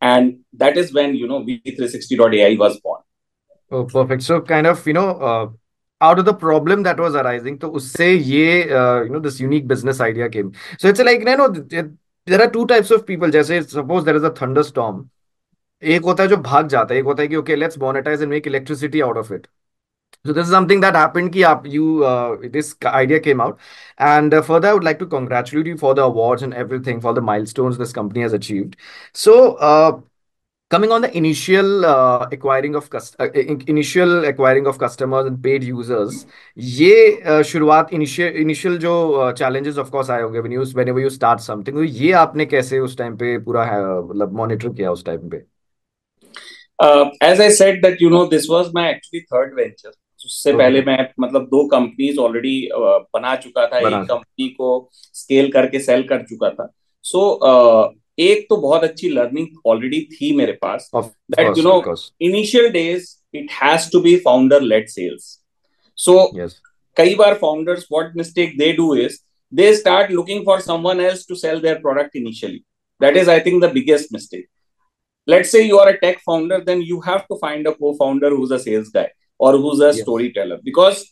And 0.00 0.40
that 0.52 0.76
is 0.76 0.94
when 0.94 1.16
you 1.16 1.26
know 1.26 1.40
We360.ai 1.44 2.56
was 2.56 2.78
born. 2.80 3.02
Oh, 3.70 3.84
perfect. 3.84 4.22
So 4.22 4.40
kind 4.40 4.66
of, 4.66 4.86
you 4.86 4.94
know, 4.94 5.10
uh, 5.10 5.48
out 6.01 6.19
of 6.19 6.25
the 6.25 6.33
problem 6.33 6.83
that 6.83 6.99
was 6.99 7.15
arising, 7.15 7.57
तो 7.59 7.69
उससे 7.69 8.11
ये, 8.13 8.69
uh, 8.71 9.03
you 9.03 9.09
know, 9.09 9.19
this 9.19 9.39
unique 9.39 9.67
business 9.67 10.01
idea 10.01 10.29
came. 10.29 10.51
So 10.77 10.87
it's 10.89 10.99
like, 10.99 11.19
you 11.19 11.37
know, 11.37 11.49
th- 11.51 11.85
there 12.25 12.41
are 12.41 12.49
two 12.49 12.65
types 12.67 12.91
of 12.91 13.05
people. 13.05 13.29
जैसे 13.31 13.61
suppose 13.69 14.03
there 14.05 14.15
is 14.15 14.23
a 14.23 14.31
thunderstorm. 14.41 15.09
एक 15.83 16.03
होता 16.05 16.23
है 16.23 16.29
जो 16.29 16.37
भाग 16.37 16.67
जाता 16.67 16.93
है 16.93 16.99
एक 16.99 17.05
होता 17.05 17.21
है 17.21 17.27
कि 17.27 17.35
okay 17.35 17.55
let's 17.55 17.77
monetize 17.77 18.21
and 18.25 18.29
make 18.33 18.47
electricity 18.51 19.01
out 19.07 19.17
of 19.21 19.31
it 19.37 19.47
so 20.25 20.33
this 20.33 20.45
is 20.45 20.51
something 20.51 20.81
that 20.81 20.95
happened 20.95 21.31
ki 21.33 21.41
aap, 21.49 21.65
you 21.71 22.03
uh, 22.05 22.37
this 22.55 22.75
idea 22.85 23.19
came 23.19 23.41
out 23.41 23.59
and 23.97 24.33
uh, 24.33 24.41
further 24.41 24.69
i 24.69 24.73
would 24.73 24.83
like 24.89 24.99
to 24.99 25.05
congratulate 25.05 25.67
you 25.67 25.77
for 25.77 25.93
the 25.95 26.03
awards 26.03 26.43
and 26.43 26.53
everything 26.53 27.01
for 27.01 27.13
the 27.13 27.21
milestones 27.31 27.77
this 27.77 27.93
company 27.93 28.21
has 28.21 28.33
achieved 28.33 28.77
so 29.13 29.55
uh, 29.71 29.99
coming 30.70 30.92
on 30.92 31.00
the 31.00 31.16
initial 31.16 31.84
uh, 31.84 32.28
acquiring 32.30 32.74
of 32.74 32.88
uh, 32.94 33.28
initial 33.66 34.24
acquiring 34.24 34.66
of 34.66 34.78
customers 34.78 35.26
and 35.26 35.42
paid 35.42 35.64
users 35.64 36.24
ये 36.56 37.22
uh, 37.26 37.42
शुरुआत 37.42 37.92
initial 37.92 38.40
initial 38.42 38.78
जो 38.78 38.94
uh, 39.20 39.32
challenges 39.32 39.78
of 39.78 39.90
course 39.90 40.10
आए 40.10 40.22
होंगे 40.22 40.42
when 40.42 40.56
you 40.56 40.66
whenever 40.80 41.04
you 41.04 41.12
start 41.18 41.40
something 41.40 41.74
तो 41.74 41.84
ये 41.84 42.12
आपने 42.24 42.46
कैसे 42.46 42.78
उस 42.78 42.96
टाइम 42.98 43.16
पे 43.16 43.38
पूरा 43.44 43.64
uh, 43.64 44.10
मतलब 44.10 44.32
मॉनिटर 44.32 44.68
किया 44.68 44.92
उस 44.92 45.04
टाइम 45.04 45.28
पे 45.28 45.42
uh, 46.82 47.06
as 47.22 47.40
I 47.40 47.48
said 47.60 47.80
that 47.82 48.00
you 48.00 48.10
know 48.10 48.26
this 48.26 48.48
was 48.48 48.72
my 48.74 48.88
actually 48.90 49.24
third 49.32 49.56
venture 49.62 49.94
उससे 50.24 50.50
Okay. 50.50 50.58
पहले 50.58 50.80
मैं 50.82 50.98
मतलब 51.20 51.42
दो 51.48 51.66
कंपनीज़ 51.68 52.18
ऑलरेडी 52.20 52.68
बना 53.14 53.34
चुका 53.36 53.66
था 53.66 53.78
बना 53.78 53.98
एक 53.98 54.08
कंपनी 54.08 54.48
को 54.48 54.90
स्केल 54.92 55.50
करके 55.52 55.80
सेल 55.80 56.02
कर 56.08 56.22
चुका 56.22 56.50
था 56.50 56.68
सो 57.04 57.20
एक 58.18 58.46
तो 58.50 58.56
बहुत 58.56 58.84
अच्छी 58.84 59.08
लर्निंग 59.08 59.46
ऑलरेडी 59.66 60.00
थी 60.12 60.34
मेरे 60.36 60.52
पास। 60.62 60.90
That 60.94 61.58
you 61.58 61.64
know 61.64 61.94
initial 62.20 62.68
days 62.70 63.06
it 63.34 63.50
has 63.52 63.90
to 63.92 64.00
be 64.00 64.16
founder 64.24 64.62
led 64.62 64.88
sales 64.88 65.38
so 65.98 66.18
कई 66.96 67.14
बार 67.14 67.34
founders 67.34 67.86
what 67.92 68.16
mistake 68.16 68.56
they 68.58 68.72
do 68.72 68.94
is 68.96 69.18
they 69.52 69.74
start 69.76 70.10
looking 70.10 70.44
for 70.46 70.60
someone 70.60 71.00
else 71.00 71.26
to 71.28 71.34
sell 71.34 71.60
their 71.60 71.78
product 71.78 72.16
initially 72.16 72.62
that 73.00 73.16
is 73.16 73.30
I 73.30 73.40
think 73.40 73.62
the 73.64 73.72
biggest 73.72 74.12
mistake 74.12 74.46
let 75.28 75.46
say 75.46 75.62
you 75.62 75.76
are 75.76 75.88
a 75.88 75.96
tech 76.00 76.18
founder 76.26 76.60
then 76.64 76.82
you 76.82 77.00
have 77.06 77.18
to 77.28 77.38
find 77.42 77.68
a 77.68 77.70
cofounder 77.94 78.32
who 78.32 78.44
is 78.44 78.54
a 78.54 78.58
sales 78.58 78.90
guy 78.94 79.12
और 79.40 79.56
who 79.56 79.72
is 79.74 79.84
a 79.84 79.90
storyteller 80.28 80.60
because 80.64 81.04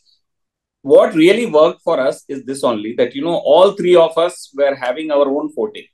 what 0.85 1.15
really 1.17 1.45
work 1.51 1.77
for 1.85 1.99
us 1.99 2.25
is 2.29 2.43
this 2.45 2.63
only 2.63 2.93
that 2.93 3.15
you 3.15 3.23
know 3.23 3.37
all 3.53 3.71
three 3.71 3.95
of 4.05 4.19
us 4.21 4.51
we 4.57 4.65
are 4.65 4.73
having 4.85 5.11
our 5.11 5.27
own 5.37 5.47
फोर्टिंग 5.55 5.85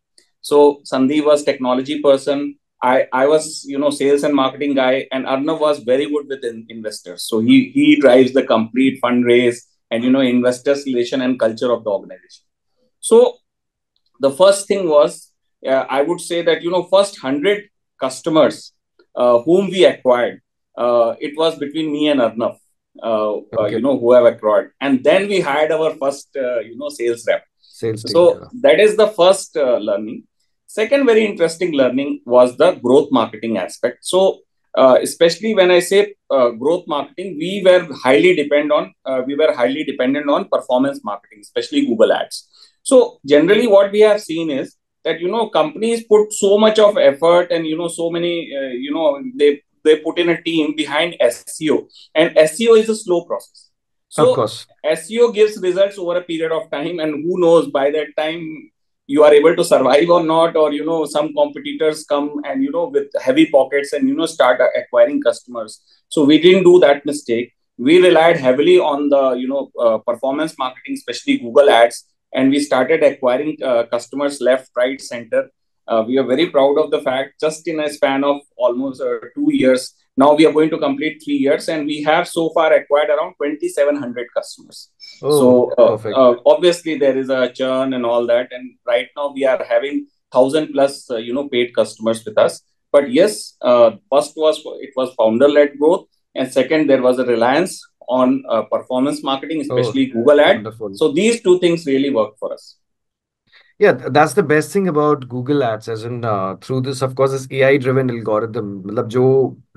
so 0.44 0.81
sandeep 0.92 1.25
was 1.25 1.44
technology 1.44 2.01
person. 2.01 2.56
I 2.81 3.07
i 3.13 3.25
was 3.34 3.45
you 3.74 3.80
know 3.81 3.90
sales 3.98 4.24
and 4.24 4.36
marketing 4.40 4.74
guy 4.80 5.07
and 5.12 5.25
arnav 5.34 5.62
was 5.66 5.78
very 5.92 6.07
good 6.13 6.28
with 6.28 6.44
in- 6.50 6.66
investors. 6.69 7.24
So 7.30 7.40
he 7.40 7.57
he 7.75 7.86
drives 8.00 8.34
the 8.34 8.44
complete 8.44 9.00
fundraise 9.06 9.62
and 9.90 10.04
you 10.04 10.12
know 10.16 10.25
investors 10.31 10.84
relation 10.86 11.22
and 11.22 11.40
culture 11.45 11.72
of 11.72 11.86
the 11.86 11.92
organization. 11.92 12.44
So 13.00 13.38
the 14.19 14.31
first 14.31 14.68
thing 14.68 14.90
was 14.90 15.31
uh, 15.72 15.86
i 15.98 16.01
would 16.01 16.22
say 16.30 16.42
that 16.50 16.62
you 16.62 16.72
know 16.75 16.84
first 16.95 17.24
100 17.24 17.63
customers 18.06 18.73
uh, 19.16 19.40
whom 19.45 19.69
we 19.76 19.85
acquired 19.85 20.42
uh, 20.78 21.16
it 21.19 21.33
was 21.38 21.57
between 21.64 21.92
me 21.95 22.04
and 22.14 22.21
arnav 22.28 22.59
uh, 23.02 23.33
uh, 23.33 23.40
Okay. 23.57 23.71
you 23.73 23.81
know 23.81 23.97
who 23.97 24.14
have 24.14 24.26
acquired. 24.26 24.71
And 24.80 25.04
then 25.04 25.28
we 25.28 25.40
hired 25.40 25.71
our 25.71 25.95
first 25.95 26.30
uh, 26.35 26.59
you 26.59 26.78
know 26.78 26.90
sales 26.90 27.26
rep. 27.28 27.44
Sales 27.59 28.04
team 28.04 28.14
so 28.14 28.21
yeah. 28.40 28.47
that 28.62 28.80
is 28.80 28.95
the 28.97 29.07
first 29.07 29.57
uh, 29.57 29.78
learning 29.78 30.23
second 30.80 31.06
very 31.06 31.23
interesting 31.25 31.71
learning 31.81 32.11
was 32.25 32.57
the 32.57 32.71
growth 32.85 33.09
marketing 33.11 33.57
aspect. 33.57 33.99
So 34.13 34.39
uh, 34.81 34.97
especially 35.07 35.53
when 35.57 35.69
i 35.69 35.80
say 35.87 35.99
uh, 36.35 36.49
growth 36.61 36.85
marketing 36.94 37.35
we 37.42 37.51
were 37.65 37.81
highly 38.03 38.31
depend 38.35 38.71
on 38.77 38.92
uh, 39.06 39.21
we 39.27 39.35
were 39.42 39.51
highly 39.59 39.83
dependent 39.89 40.27
on 40.35 40.47
performance 40.56 40.99
marketing 41.03 41.42
especially 41.42 41.85
google 41.85 42.11
ads. 42.11 42.47
So 42.81 43.19
generally 43.33 43.68
what 43.68 43.92
we 43.92 43.99
have 43.99 44.21
seen 44.21 44.49
is 44.49 44.75
that 45.06 45.19
you 45.19 45.30
know 45.33 45.49
companies 45.49 46.03
put 46.13 46.33
so 46.33 46.57
much 46.57 46.80
of 46.80 46.97
effort 46.97 47.51
and 47.51 47.68
you 47.68 47.77
know 47.77 47.87
so 47.99 48.09
many 48.09 48.33
uh, 48.59 48.73
you 48.85 48.92
know 48.95 49.21
they 49.35 49.61
they 49.85 49.97
put 49.99 50.18
in 50.18 50.30
a 50.30 50.42
team 50.42 50.75
behind 50.75 51.15
seo 51.21 51.77
and 52.15 52.35
seo 52.35 52.80
is 52.83 52.89
a 52.89 52.95
slow 52.95 53.23
process. 53.25 53.69
So 54.09 54.30
of 54.30 54.35
course 54.35 54.65
SEO 54.85 55.33
gives 55.33 55.57
results 55.61 55.97
over 55.97 56.18
a 56.18 56.21
period 56.21 56.51
of 56.51 56.69
time, 56.69 56.99
and 56.99 57.23
who 57.23 57.39
knows 57.39 57.68
by 57.71 57.89
that 57.92 58.09
time 58.18 58.71
you 59.07 59.24
are 59.24 59.33
able 59.33 59.56
to 59.56 59.64
survive 59.64 60.10
or 60.10 60.24
not, 60.24 60.56
or 60.56 60.72
you 60.74 60.86
know 60.86 61.06
some 61.06 61.33
competitors 61.33 62.06
come 62.06 62.42
and 62.45 62.64
you 62.64 62.72
know 62.72 62.88
with 62.88 63.07
heavy 63.22 63.45
pockets 63.48 63.94
and 63.94 64.07
you 64.07 64.16
know 64.16 64.26
start 64.26 64.62
acquiring 64.78 65.22
customers. 65.22 65.81
So 66.10 66.24
we 66.24 66.40
didn't 66.42 66.64
do 66.64 66.80
that 66.80 67.06
mistake. 67.06 67.54
We 67.78 68.02
relied 68.02 68.38
heavily 68.38 68.80
on 68.80 69.10
the 69.10 69.31
you 69.31 69.48
know 69.48 69.72
uh, 69.80 69.98
performance 70.00 70.57
marketing, 70.57 70.95
especially 70.95 71.38
Google 71.40 71.69
Ads, 71.69 72.06
and 72.33 72.50
we 72.50 72.60
started 72.60 73.04
acquiring 73.04 73.57
uh, 73.64 73.83
customers 73.83 74.40
left, 74.42 74.72
right, 74.76 75.02
center. 75.02 75.50
Uh, 75.87 76.04
we 76.07 76.18
are 76.18 76.23
very 76.23 76.49
proud 76.49 76.78
of 76.78 76.92
the 76.92 77.02
fact 77.02 77.40
just 77.40 77.68
in 77.68 77.80
a 77.80 77.90
span 77.90 78.23
of 78.23 78.37
almost 78.57 79.02
uh, 79.02 79.19
two 79.35 79.49
years 79.52 79.94
now 80.16 80.33
we 80.33 80.45
are 80.45 80.54
going 80.54 80.69
to 80.69 80.78
complete 80.78 81.21
three 81.23 81.37
years 81.37 81.68
and 81.69 81.85
we 81.85 82.04
have 82.04 82.28
so 82.28 82.49
far 82.52 82.71
acquired 82.73 83.09
around 83.09 83.33
2700 83.42 84.28
customers. 84.35 84.90
Oh 85.23 85.40
so 85.40 85.73
uh, 85.78 86.09
uh, 86.09 86.35
obviously 86.45 86.97
there 86.97 87.18
is 87.18 87.30
a 87.30 87.52
churn 87.52 87.94
and 87.94 88.06
all 88.06 88.28
that 88.28 88.52
and 88.52 88.75
right 88.85 89.07
now 89.18 89.31
we 89.33 89.45
are 89.45 89.63
having 89.63 90.07
1000 90.31 90.71
plus 90.71 91.09
uh, 91.09 91.18
you 91.18 91.33
know 91.33 91.49
paid 91.49 91.73
customers 91.73 92.23
with 92.25 92.37
us. 92.37 92.61
But 92.92 93.11
yes 93.11 93.56
uh, 93.61 93.92
first 94.11 94.33
was 94.35 94.61
it 94.81 94.92
was 94.95 95.13
founder 95.16 95.49
led 95.49 95.80
growth 95.80 96.06
and 96.35 96.52
second 96.52 96.87
there 96.87 97.02
was 97.02 97.18
a 97.18 97.25
reliance 97.25 97.81
on 98.07 98.44
uh, 98.49 98.63
performance 98.63 99.23
marketing 99.23 99.59
oh 99.59 99.78
especially 99.78 100.07
google 100.07 100.40
ad 100.40 100.57
wonderful. 100.57 100.94
So 100.94 101.11
these 101.11 101.42
two 101.42 101.59
things 101.59 101.87
really 101.87 102.11
worked 102.11 102.37
for 102.37 102.54
us 102.54 102.75
Yeah, 103.83 103.94
that's 103.94 104.33
the 104.33 104.44
best 104.44 104.71
thing 104.71 104.87
about 104.87 105.28
Google 105.28 105.63
Ads, 105.63 105.90
as 105.90 106.04
in 106.06 106.23
uh, 106.23 106.56
through 106.57 106.81
this, 106.81 107.02
of 107.02 107.16
course, 107.16 107.31
this 107.31 107.47
AI 107.52 107.78
driven 107.78 108.09
algorithm. 108.11 108.68
मतलब 108.85 109.07
जो 109.16 109.23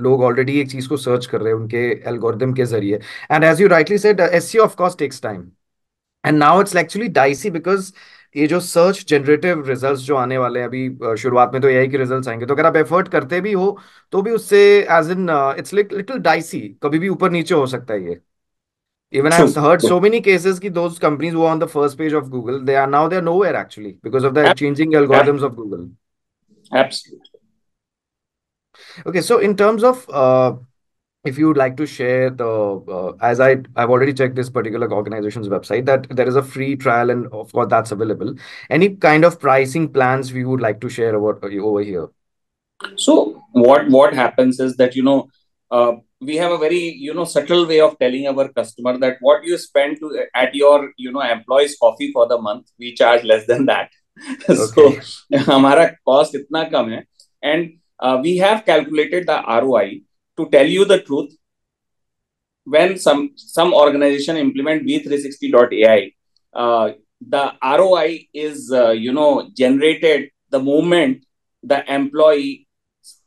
लोग 0.01 0.23
already 0.23 0.57
एक 0.61 0.71
चीज़ 0.71 0.89
को 0.89 0.97
search 1.05 1.27
कर 1.27 1.41
रहे 1.41 1.53
हैं 1.53 1.59
उनके 1.61 1.81
algorithm 2.13 2.55
के 2.57 2.65
ज़रिए. 2.73 3.01
And 3.31 3.45
as 3.45 3.61
you 3.61 3.69
rightly 3.73 3.99
said, 4.05 4.21
uh, 4.21 4.29
SEO 4.41 4.65
of 4.65 4.77
course 4.83 4.95
takes 5.03 5.21
time. 5.21 5.43
And 6.25 6.39
now 6.39 6.61
it's 6.61 6.77
actually 6.85 7.09
dicey 7.21 7.51
because 7.59 7.93
ये 8.37 8.47
जो 8.49 8.61
सर्च 8.61 9.05
जनरेटिव 9.11 9.67
रिजल्ट्स 9.69 10.03
जो 10.05 10.17
आने 10.17 10.39
वाले 10.39 10.61
हैं 10.61 10.67
अभी 10.69 11.17
शुरुआत 11.23 11.53
में 11.55 11.61
तो 11.63 11.69
एआई 11.69 11.89
के 11.89 11.99
रिजल्ट्स 11.99 12.29
आएँगे 12.29 12.47
तो 12.47 12.55
अगर 12.55 12.67
आप 12.67 12.77
एफर्ट 12.77 13.09
करते 13.13 13.41
भी 13.43 13.53
हो 13.53 13.79
तो 14.13 14.23
भी 14.23 14.33
उससे 14.33 14.59
as 14.99 15.11
in 15.13 15.31
it's 15.59 15.75
little 15.75 16.19
dicey 16.29 16.61
कभी 16.85 16.99
भी 16.99 17.09
ऊपर 17.09 17.31
नीचे 17.31 17.55
हो 17.55 17.67
सकता 17.77 17.95
है 17.95 18.05
ये 18.09 18.21
Even 19.13 19.33
I've 19.33 19.55
heard 19.55 19.81
so 19.81 20.01
many 20.01 20.21
cases 20.21 20.59
that 20.61 20.75
those 20.75 20.99
companies 20.99 21.33
who 21.33 21.43
are 21.43 21.53
on 21.53 21.61
the 21.61 21.69
first 21.69 21.97
page 21.97 22.13
of 22.13 22.31
Google, 22.31 22.65
they 22.65 22.77
are 22.77 22.89
now 22.89 23.07
they're 23.07 23.23
nowhere 23.23 23.55
actually 23.55 23.99
because 24.03 24.25
of 24.25 24.35
the 24.35 24.53
changing 24.55 24.93
algorithms 24.93 25.43
of 25.43 25.55
Google. 25.55 25.91
Absolutely. 26.73 27.31
Okay, 29.07 29.21
so 29.21 29.39
in 29.39 29.57
terms 29.57 29.85
of 29.85 30.09
uh, 30.11 30.55
if 31.25 31.39
you 31.39 31.49
would 31.49 31.57
like 31.57 31.77
to 31.77 31.87
share 31.87 32.31
the 32.31 32.49
uh, 32.49 33.13
as 33.21 33.41
I 33.41 33.57
I've 33.77 33.91
already 33.91 34.13
checked 34.13 34.35
this 34.35 34.51
particular 34.51 34.93
organization's 34.93 35.49
website 35.49 35.87
that 35.87 36.09
there 36.11 36.29
is 36.29 36.37
a 36.37 36.43
free 36.43 36.77
trial 36.77 37.11
and 37.11 37.27
of 37.33 37.53
course 37.53 37.69
that's 37.69 37.93
available. 37.93 38.35
Any 38.71 38.91
kind 38.97 39.25
of 39.25 39.39
pricing 39.41 39.93
plans 39.93 40.33
we 40.33 40.45
would 40.45 40.61
like 40.61 40.81
to 40.81 40.89
share 40.89 41.15
over 41.15 41.39
over 41.45 41.81
here? 41.81 42.09
So 42.97 43.43
what 43.53 43.89
what 43.89 44.15
happens 44.15 44.61
is 44.61 44.77
that 44.77 44.97
you 44.97 45.03
know 45.03 45.29
uh, 45.71 45.95
we 46.21 46.37
have 46.37 46.53
a 46.53 46.59
very 46.59 46.79
you 46.79 47.13
know 47.13 47.25
subtle 47.25 47.67
way 47.67 47.81
of 47.81 47.99
telling 47.99 48.27
our 48.27 48.49
customer 48.49 48.97
that 48.99 49.19
what 49.21 49.45
you 49.45 49.59
spend 49.59 49.99
to 50.01 50.25
at 50.35 50.55
your 50.55 50.93
you 50.97 51.13
know 51.13 51.21
employees 51.21 51.77
coffee 51.79 52.11
for 52.13 52.27
the 52.27 52.39
month 52.39 52.67
we 52.79 52.95
charge 52.95 53.25
less 53.25 53.47
than 53.47 53.67
that. 53.67 53.91
So 54.47 54.93
cost 56.09 56.35
इतना 56.35 56.63
कम 56.71 56.91
है 56.91 57.03
and 57.43 57.79
uh, 58.03 58.19
we 58.23 58.37
have 58.39 58.65
calculated 58.65 59.27
the 59.27 59.43
ROI 59.47 60.01
to 60.39 60.49
tell 60.51 60.67
you 60.67 60.85
the 60.85 61.01
truth 61.01 61.35
when 62.65 62.97
some 62.99 63.31
some 63.37 63.75
organization 63.75 64.37
implement 64.37 64.87
We360.ai 64.87 66.13
uh, 66.55 66.93
the 67.21 67.53
ROI 67.63 68.27
is 68.33 68.73
uh, 68.73 68.91
you 68.91 69.13
know 69.13 69.51
generated 69.57 70.31
the 70.51 70.61
moment 70.61 71.25
the 71.63 71.85
employee 71.93 72.66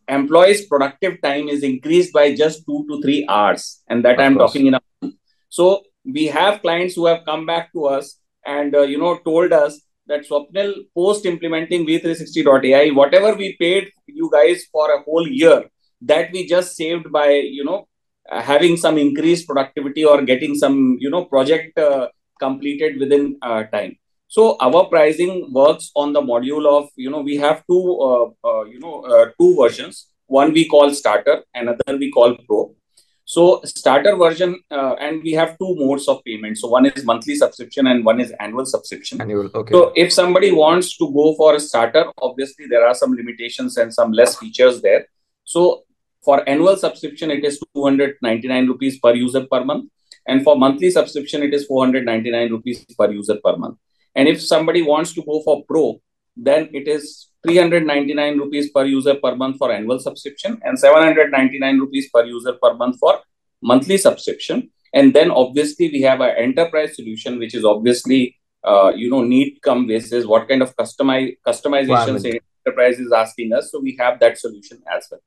employees 0.09 0.65
productive 0.65 1.21
time 1.21 1.47
is 1.47 1.63
increased 1.63 2.13
by 2.13 2.33
just 2.35 2.65
2 2.65 2.85
to 2.89 3.01
3 3.01 3.25
hours 3.29 3.81
and 3.87 4.05
that 4.05 4.19
of 4.19 4.25
i'm 4.25 4.35
course. 4.35 4.51
talking 4.51 4.67
in 4.67 4.75
a 4.75 4.81
month 5.01 5.15
so 5.49 5.83
we 6.05 6.25
have 6.27 6.61
clients 6.61 6.95
who 6.95 7.05
have 7.05 7.23
come 7.25 7.45
back 7.45 7.71
to 7.73 7.85
us 7.85 8.19
and 8.45 8.75
uh, 8.75 8.81
you 8.81 8.97
know 8.97 9.17
told 9.29 9.53
us 9.53 9.81
that 10.07 10.27
Swapnil 10.27 10.73
post 10.95 11.25
implementing 11.25 11.85
We360.ai 11.85 12.89
whatever 12.91 13.35
we 13.35 13.55
paid 13.59 13.91
you 14.07 14.29
guys 14.33 14.63
for 14.71 14.91
a 14.91 15.01
whole 15.03 15.27
year 15.27 15.65
that 16.01 16.31
we 16.31 16.47
just 16.47 16.75
saved 16.75 17.11
by 17.11 17.29
you 17.57 17.63
know 17.63 17.87
having 18.51 18.77
some 18.77 18.97
increased 18.97 19.47
productivity 19.47 20.05
or 20.05 20.21
getting 20.21 20.55
some 20.55 20.97
you 20.99 21.09
know 21.09 21.25
project 21.25 21.77
uh, 21.77 22.07
completed 22.39 22.99
within 22.99 23.37
uh, 23.41 23.63
time 23.63 23.98
so 24.29 24.57
our 24.59 24.85
pricing 24.85 25.51
works 25.51 25.91
on 25.95 26.13
the 26.13 26.21
module 26.21 26.65
of, 26.67 26.89
you 26.95 27.09
know, 27.09 27.21
we 27.21 27.37
have 27.37 27.63
two, 27.65 27.99
uh, 27.99 28.25
uh, 28.47 28.63
you 28.65 28.79
know, 28.79 29.01
uh, 29.01 29.31
two 29.39 29.55
versions. 29.59 30.05
One 30.27 30.53
we 30.53 30.67
call 30.67 30.93
starter, 30.93 31.43
another 31.55 31.97
we 31.97 32.11
call 32.11 32.37
pro. 32.47 32.75
So 33.25 33.61
starter 33.65 34.15
version, 34.15 34.61
uh, 34.69 34.93
and 34.99 35.23
we 35.23 35.31
have 35.31 35.57
two 35.57 35.75
modes 35.75 36.07
of 36.07 36.23
payment. 36.25 36.59
So 36.59 36.67
one 36.67 36.85
is 36.85 37.03
monthly 37.03 37.35
subscription 37.35 37.87
and 37.87 38.05
one 38.05 38.19
is 38.19 38.31
annual 38.39 38.67
subscription. 38.67 39.19
Annual, 39.19 39.49
okay. 39.55 39.73
So 39.73 39.93
if 39.95 40.13
somebody 40.13 40.51
wants 40.51 40.95
to 40.97 41.11
go 41.11 41.33
for 41.33 41.55
a 41.55 41.59
starter, 41.59 42.05
obviously 42.21 42.67
there 42.67 42.85
are 42.85 42.93
some 42.93 43.15
limitations 43.15 43.77
and 43.77 43.91
some 43.91 44.11
less 44.11 44.37
features 44.37 44.79
there. 44.83 45.07
So 45.43 45.85
for 46.23 46.47
annual 46.47 46.77
subscription, 46.77 47.31
it 47.31 47.43
is 47.43 47.59
299 47.73 48.67
rupees 48.67 48.99
per 48.99 49.15
user 49.15 49.47
per 49.51 49.65
month. 49.65 49.89
And 50.27 50.43
for 50.43 50.55
monthly 50.55 50.91
subscription, 50.91 51.41
it 51.41 51.51
is 51.55 51.65
499 51.65 52.51
rupees 52.51 52.85
per 52.95 53.11
user 53.11 53.39
per 53.43 53.57
month. 53.57 53.77
And 54.19 54.27
if 54.27 54.41
somebody 54.41 54.81
wants 54.81 55.13
to 55.13 55.21
go 55.23 55.41
for 55.43 55.63
Pro, 55.65 56.01
then 56.35 56.69
it 56.73 56.89
is 56.89 57.29
399 57.47 58.37
rupees 58.37 58.69
per 58.71 58.83
user 58.83 59.15
per 59.15 59.33
month 59.33 59.57
for 59.57 59.71
annual 59.71 59.99
subscription 59.99 60.59
and 60.63 60.77
799 60.77 61.79
rupees 61.79 62.09
per 62.13 62.25
user 62.25 62.53
per 62.61 62.73
month 62.73 62.97
for 62.99 63.21
monthly 63.61 63.97
subscription. 63.97 64.69
And 64.93 65.13
then 65.13 65.31
obviously 65.31 65.89
we 65.89 66.01
have 66.01 66.19
an 66.19 66.35
enterprise 66.37 66.97
solution, 66.97 67.39
which 67.39 67.55
is 67.55 67.63
obviously 67.63 68.35
uh, 68.65 68.91
you 68.93 69.09
know 69.09 69.23
need 69.23 69.59
come 69.61 69.87
basis 69.87 70.25
what 70.25 70.49
kind 70.49 70.61
of 70.61 70.75
customize 70.75 71.37
customizations 71.47 72.25
wow. 72.25 72.39
enterprise 72.65 72.99
is 72.99 73.13
asking 73.13 73.53
us. 73.53 73.71
So 73.71 73.79
we 73.79 73.95
have 74.01 74.19
that 74.19 74.37
solution 74.37 74.81
as 74.93 75.07
well. 75.09 75.21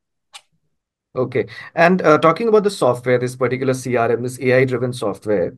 Okay. 1.25 1.47
And 1.75 2.03
uh, 2.03 2.19
talking 2.19 2.49
about 2.49 2.65
the 2.65 2.71
software, 2.71 3.19
this 3.19 3.37
particular 3.37 3.73
CRM, 3.73 4.23
this 4.23 4.39
AI 4.41 4.65
driven 4.67 4.93
software, 4.93 5.57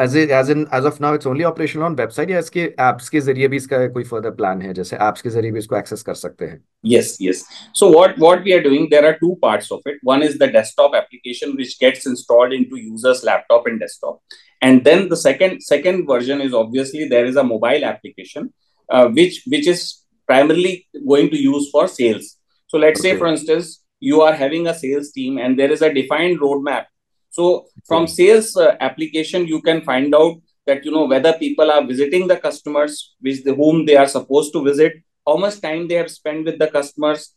as 0.00 0.16
as 0.16 0.50
in 0.50 0.66
as 0.74 0.84
of 0.86 1.00
now 1.00 1.14
it's 1.14 1.26
only 1.26 1.44
operational 1.44 1.82
on 1.84 1.94
website 1.94 2.30
या 2.30 2.38
इसके 2.38 2.60
apps 2.60 3.08
के 3.08 3.20
जरिए 3.20 3.48
भी 3.48 3.56
इसका 3.56 3.86
कोई 3.96 4.04
further 4.04 4.30
plan 4.40 4.62
है 4.62 4.72
जैसे 4.74 4.96
apps 5.08 5.22
के 5.22 5.30
जरिए 5.30 5.50
भी 5.52 5.58
इसको 5.58 5.76
एक्सेस 5.76 6.02
कर 6.02 6.14
सकते 6.14 6.44
हैं 6.44 6.60
yes 6.88 7.08
yes 7.26 7.38
so 7.78 7.86
what 7.92 8.18
what 8.24 8.44
we 8.48 8.52
are 8.56 8.62
doing 8.64 8.84
there 8.90 9.06
are 9.06 9.14
two 9.22 9.30
parts 9.44 9.70
of 9.76 9.88
it 9.92 10.04
one 10.10 10.24
is 10.26 10.36
the 10.42 10.48
desktop 10.56 10.94
application 10.98 11.56
which 11.60 11.72
gets 11.80 12.06
installed 12.10 12.54
into 12.58 12.78
users 12.82 13.22
laptop 13.28 13.66
and 13.70 13.82
desktop 13.84 14.38
and 14.62 14.84
then 14.84 15.02
the 15.08 15.18
second 15.22 15.64
second 15.68 16.06
version 16.12 16.44
is 16.46 16.54
obviously 16.60 17.08
there 17.14 17.30
is 17.32 17.40
a 17.42 17.44
mobile 17.50 17.88
application 17.90 18.52
uh, 18.88 19.06
which 19.18 19.40
which 19.54 19.68
is 19.74 19.82
primarily 20.28 20.74
going 21.06 21.30
to 21.34 21.42
use 21.42 21.68
for 21.74 21.84
sales 21.88 22.30
so 22.70 22.78
let's 22.78 23.00
okay. 23.00 23.12
say 23.12 23.18
for 23.24 23.26
instance 23.26 23.74
you 24.00 24.22
are 24.28 24.32
having 24.44 24.66
a 24.68 24.74
sales 24.74 25.10
team 25.10 25.38
and 25.38 25.58
there 25.58 25.76
is 25.78 25.82
a 25.82 25.92
defined 25.92 26.40
roadmap 26.40 26.86
so 27.33 27.65
from 27.87 28.05
sales 28.05 28.55
uh, 28.55 28.75
application, 28.79 29.47
you 29.47 29.59
can 29.63 29.81
find 29.81 30.13
out 30.13 30.35
that 30.67 30.85
you 30.85 30.91
know 30.91 31.05
whether 31.05 31.33
people 31.33 31.71
are 31.71 31.83
visiting 31.83 32.27
the 32.27 32.37
customers 32.37 33.15
which 33.21 33.43
the, 33.43 33.55
whom 33.55 33.87
they 33.87 33.95
are 33.95 34.07
supposed 34.07 34.53
to 34.53 34.63
visit, 34.63 34.93
how 35.27 35.37
much 35.37 35.59
time 35.59 35.87
they 35.87 35.95
have 35.95 36.11
spent 36.11 36.45
with 36.45 36.59
the 36.59 36.67
customers, 36.67 37.33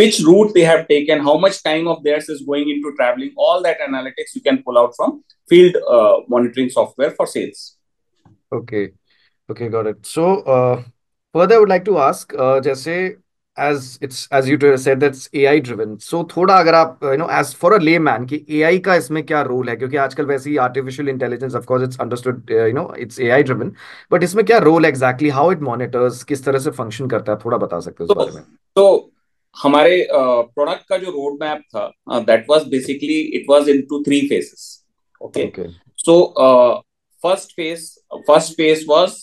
which 0.00 0.18
route 0.26 0.52
they 0.54 0.64
have 0.64 0.88
taken, 0.88 1.20
how 1.20 1.38
much 1.38 1.62
time 1.62 1.86
of 1.86 2.02
theirs 2.02 2.28
is 2.28 2.42
going 2.42 2.68
into 2.68 2.92
traveling. 2.96 3.32
All 3.36 3.62
that 3.62 3.78
analytics 3.78 4.34
you 4.34 4.40
can 4.40 4.60
pull 4.64 4.76
out 4.76 4.96
from 4.96 5.22
field 5.48 5.76
uh, 5.88 6.16
monitoring 6.28 6.68
software 6.68 7.12
for 7.12 7.28
sales. 7.28 7.76
Okay, 8.52 8.90
okay, 9.48 9.68
got 9.68 9.86
it. 9.86 10.04
So 10.04 10.40
uh, 10.40 10.82
further, 11.32 11.54
I 11.54 11.58
would 11.60 11.68
like 11.68 11.84
to 11.84 11.98
ask, 11.98 12.34
uh, 12.34 12.74
say 12.74 13.18
as 13.60 13.98
it's 14.02 14.28
as 14.34 14.48
you 14.48 14.76
said 14.78 14.98
that's 15.00 15.28
AI 15.34 15.60
driven 15.60 15.96
so 16.02 16.22
थोड़ा 16.36 16.58
अगर 16.58 16.74
आप 16.74 16.98
you 17.04 17.16
know 17.16 17.28
as 17.38 17.54
for 17.60 17.72
a 17.74 17.78
layman 17.78 18.26
कि 18.26 18.44
AI 18.60 18.78
का 18.78 18.94
इसमें 18.94 19.22
क्या 19.26 19.42
role 19.42 19.68
है? 19.68 19.76
क्योंकि 19.76 19.96
आजकल 19.96 20.26
वैसे 20.26 20.50
ही 20.50 20.56
artificial 20.66 21.08
intelligence 21.08 21.54
of 21.54 21.64
course 21.66 21.82
it's 21.84 22.00
understood 22.00 22.50
you 22.50 22.72
know 22.72 22.92
it's 22.98 23.20
AI 23.20 23.42
driven 23.42 23.72
but 24.12 24.22
इसमें 24.22 24.44
क्या 24.44 24.58
role 24.68 24.84
exactly 24.84 25.28
how 25.38 25.52
it 25.52 25.60
monitors 25.70 26.22
किस 26.24 26.44
तरह 26.44 26.58
से 26.58 26.70
फ़ंक्शन 26.72 27.08
करता 27.08 27.32
है? 27.32 27.38
थोड़ा 27.44 27.56
बता 27.56 27.80
सकते 27.80 28.04
हो 28.04 28.14
तो, 28.14 28.20
इस 28.20 28.34
बारे 28.34 28.36
में। 28.36 28.56
तो 28.76 29.12
हमारे 29.56 30.06
प्रोडक्ट 30.12 30.82
uh, 30.82 30.88
का 30.88 30.96
जो 30.96 31.10
रोड 31.10 31.42
मैप 31.42 31.62
था 31.76 32.20
that 32.20 32.46
was 32.50 32.66
basically 32.68 33.20
it 33.38 33.46
was 33.50 33.68
into 33.68 34.02
three 34.02 34.20
phases 34.28 34.84
okay 35.20 35.50
so 35.98 36.20
first 37.22 37.52
phase 37.52 37.94
first 38.28 38.52
phase 38.52 38.84
was 38.88 39.16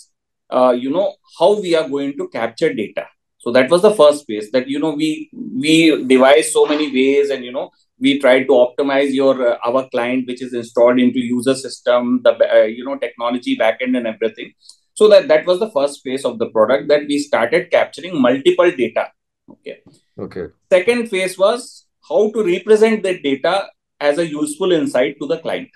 you 0.83 0.91
know 0.91 1.03
how 1.39 1.61
we 1.61 1.73
are 1.73 1.87
going 1.89 2.13
to 2.17 2.25
capture 2.33 2.73
data 2.73 3.11
so 3.45 3.51
that 3.51 3.69
was 3.69 3.83
the 3.83 3.93
first 3.97 4.25
phase 4.27 4.49
that 4.53 4.67
you 4.67 4.79
know 4.79 4.91
we 5.01 5.29
we 5.63 5.73
devised 6.11 6.51
so 6.51 6.65
many 6.65 6.87
ways 6.91 7.29
and 7.29 7.45
you 7.45 7.51
know 7.51 7.69
we 7.99 8.19
tried 8.19 8.45
to 8.45 8.53
optimize 8.53 9.13
your 9.13 9.35
uh, 9.49 9.57
our 9.67 9.87
client 9.89 10.27
which 10.27 10.41
is 10.41 10.53
installed 10.53 10.99
into 10.99 11.19
user 11.19 11.53
system 11.53 12.21
the 12.23 12.31
uh, 12.55 12.63
you 12.63 12.83
know 12.83 12.97
technology 12.97 13.55
backend 13.55 13.95
and 13.97 14.07
everything. 14.07 14.51
So 14.95 15.07
that 15.09 15.27
that 15.27 15.45
was 15.45 15.59
the 15.59 15.69
first 15.69 16.01
phase 16.03 16.25
of 16.25 16.39
the 16.39 16.49
product 16.49 16.87
that 16.87 17.05
we 17.07 17.19
started 17.19 17.69
capturing 17.69 18.19
multiple 18.19 18.71
data. 18.71 19.11
Okay. 19.51 19.77
Okay. 20.17 20.45
Second 20.71 21.09
phase 21.09 21.37
was 21.37 21.85
how 22.09 22.31
to 22.31 22.43
represent 22.43 23.03
that 23.03 23.21
data 23.21 23.67
as 23.99 24.17
a 24.17 24.27
useful 24.27 24.71
insight 24.71 25.17
to 25.19 25.27
the 25.27 25.37
client. 25.37 25.69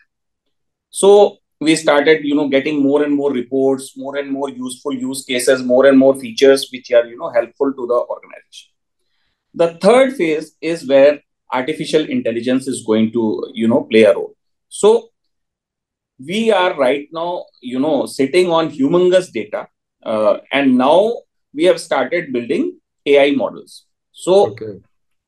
So 0.89 1.37
we 1.59 1.75
started 1.75 2.23
you 2.23 2.35
know 2.35 2.47
getting 2.47 2.81
more 2.81 3.03
and 3.03 3.13
more 3.13 3.31
reports 3.31 3.97
more 3.97 4.17
and 4.17 4.31
more 4.31 4.49
useful 4.49 4.93
use 4.93 5.23
cases 5.25 5.63
more 5.63 5.85
and 5.87 5.97
more 5.97 6.15
features 6.19 6.69
which 6.71 6.91
are 6.91 7.05
you 7.05 7.17
know 7.17 7.29
helpful 7.29 7.73
to 7.73 7.87
the 7.87 7.99
organization. 8.15 8.69
The 9.53 9.73
third 9.81 10.15
phase 10.15 10.55
is 10.61 10.87
where 10.87 11.21
artificial 11.51 12.05
intelligence 12.05 12.67
is 12.67 12.83
going 12.85 13.11
to 13.13 13.47
you 13.53 13.67
know 13.67 13.83
play 13.83 14.03
a 14.03 14.13
role. 14.13 14.35
So 14.69 15.09
we 16.19 16.51
are 16.51 16.75
right 16.77 17.07
now 17.11 17.45
you 17.61 17.79
know 17.79 18.05
sitting 18.05 18.51
on 18.51 18.69
humongous 18.69 19.31
data 19.31 19.67
uh, 20.03 20.37
and 20.51 20.77
now 20.77 21.17
we 21.53 21.65
have 21.65 21.81
started 21.81 22.31
building 22.31 22.79
ai 23.05 23.31
models. 23.31 23.85
So 24.11 24.51
okay. 24.51 24.79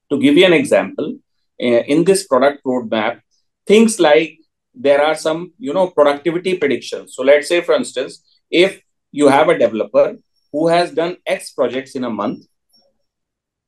to 0.10 0.20
give 0.20 0.38
you 0.38 0.46
an 0.46 0.54
example 0.54 1.18
uh, 1.62 1.84
in 1.94 2.04
this 2.06 2.26
product 2.28 2.64
roadmap 2.66 3.22
things 3.68 4.00
like 4.00 4.38
there 4.74 5.04
are 5.04 5.16
some 5.16 5.52
you 5.58 5.74
know 5.74 5.88
productivity 5.90 6.58
predictions 6.58 7.16
so 7.16 7.24
let's 7.24 7.48
say 7.48 7.62
for 7.62 7.76
instance 7.76 8.24
if 8.50 8.82
you 9.12 9.28
have 9.28 9.50
a 9.50 9.58
developer 9.58 10.16
who 10.52 10.68
has 10.68 10.92
done 10.92 11.18
X 11.26 11.52
projects 11.52 11.96
in 11.96 12.04
a 12.04 12.10
month. 12.10 12.46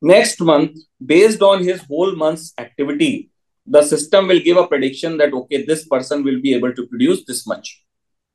Next 0.01 0.41
month, 0.41 0.77
based 1.05 1.41
on 1.41 1.63
his 1.63 1.81
whole 1.83 2.15
month's 2.15 2.53
activity, 2.57 3.29
the 3.65 3.81
system 3.81 4.27
will 4.27 4.39
give 4.41 4.57
a 4.57 4.67
prediction 4.67 5.17
that, 5.17 5.33
okay, 5.33 5.65
this 5.65 5.88
person 5.88 6.24
will 6.24 6.41
be 6.41 6.53
able 6.53 6.74
to 6.74 6.86
produce 6.88 7.24
this 7.25 7.48
much. 7.48 7.81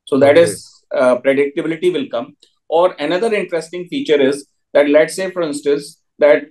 So 0.07 0.19
that 0.19 0.39
okay. 0.39 0.43
is 0.43 0.85
uh, 0.95 1.19
predictability 1.19 1.93
will 1.93 2.09
come. 2.09 2.37
Or 2.69 2.95
another 2.99 3.35
interesting 3.35 3.87
feature 3.89 4.21
is 4.21 4.47
that 4.73 4.89
let's 4.89 5.15
say, 5.15 5.31
for 5.31 5.43
instance, 5.43 6.01
that 6.19 6.47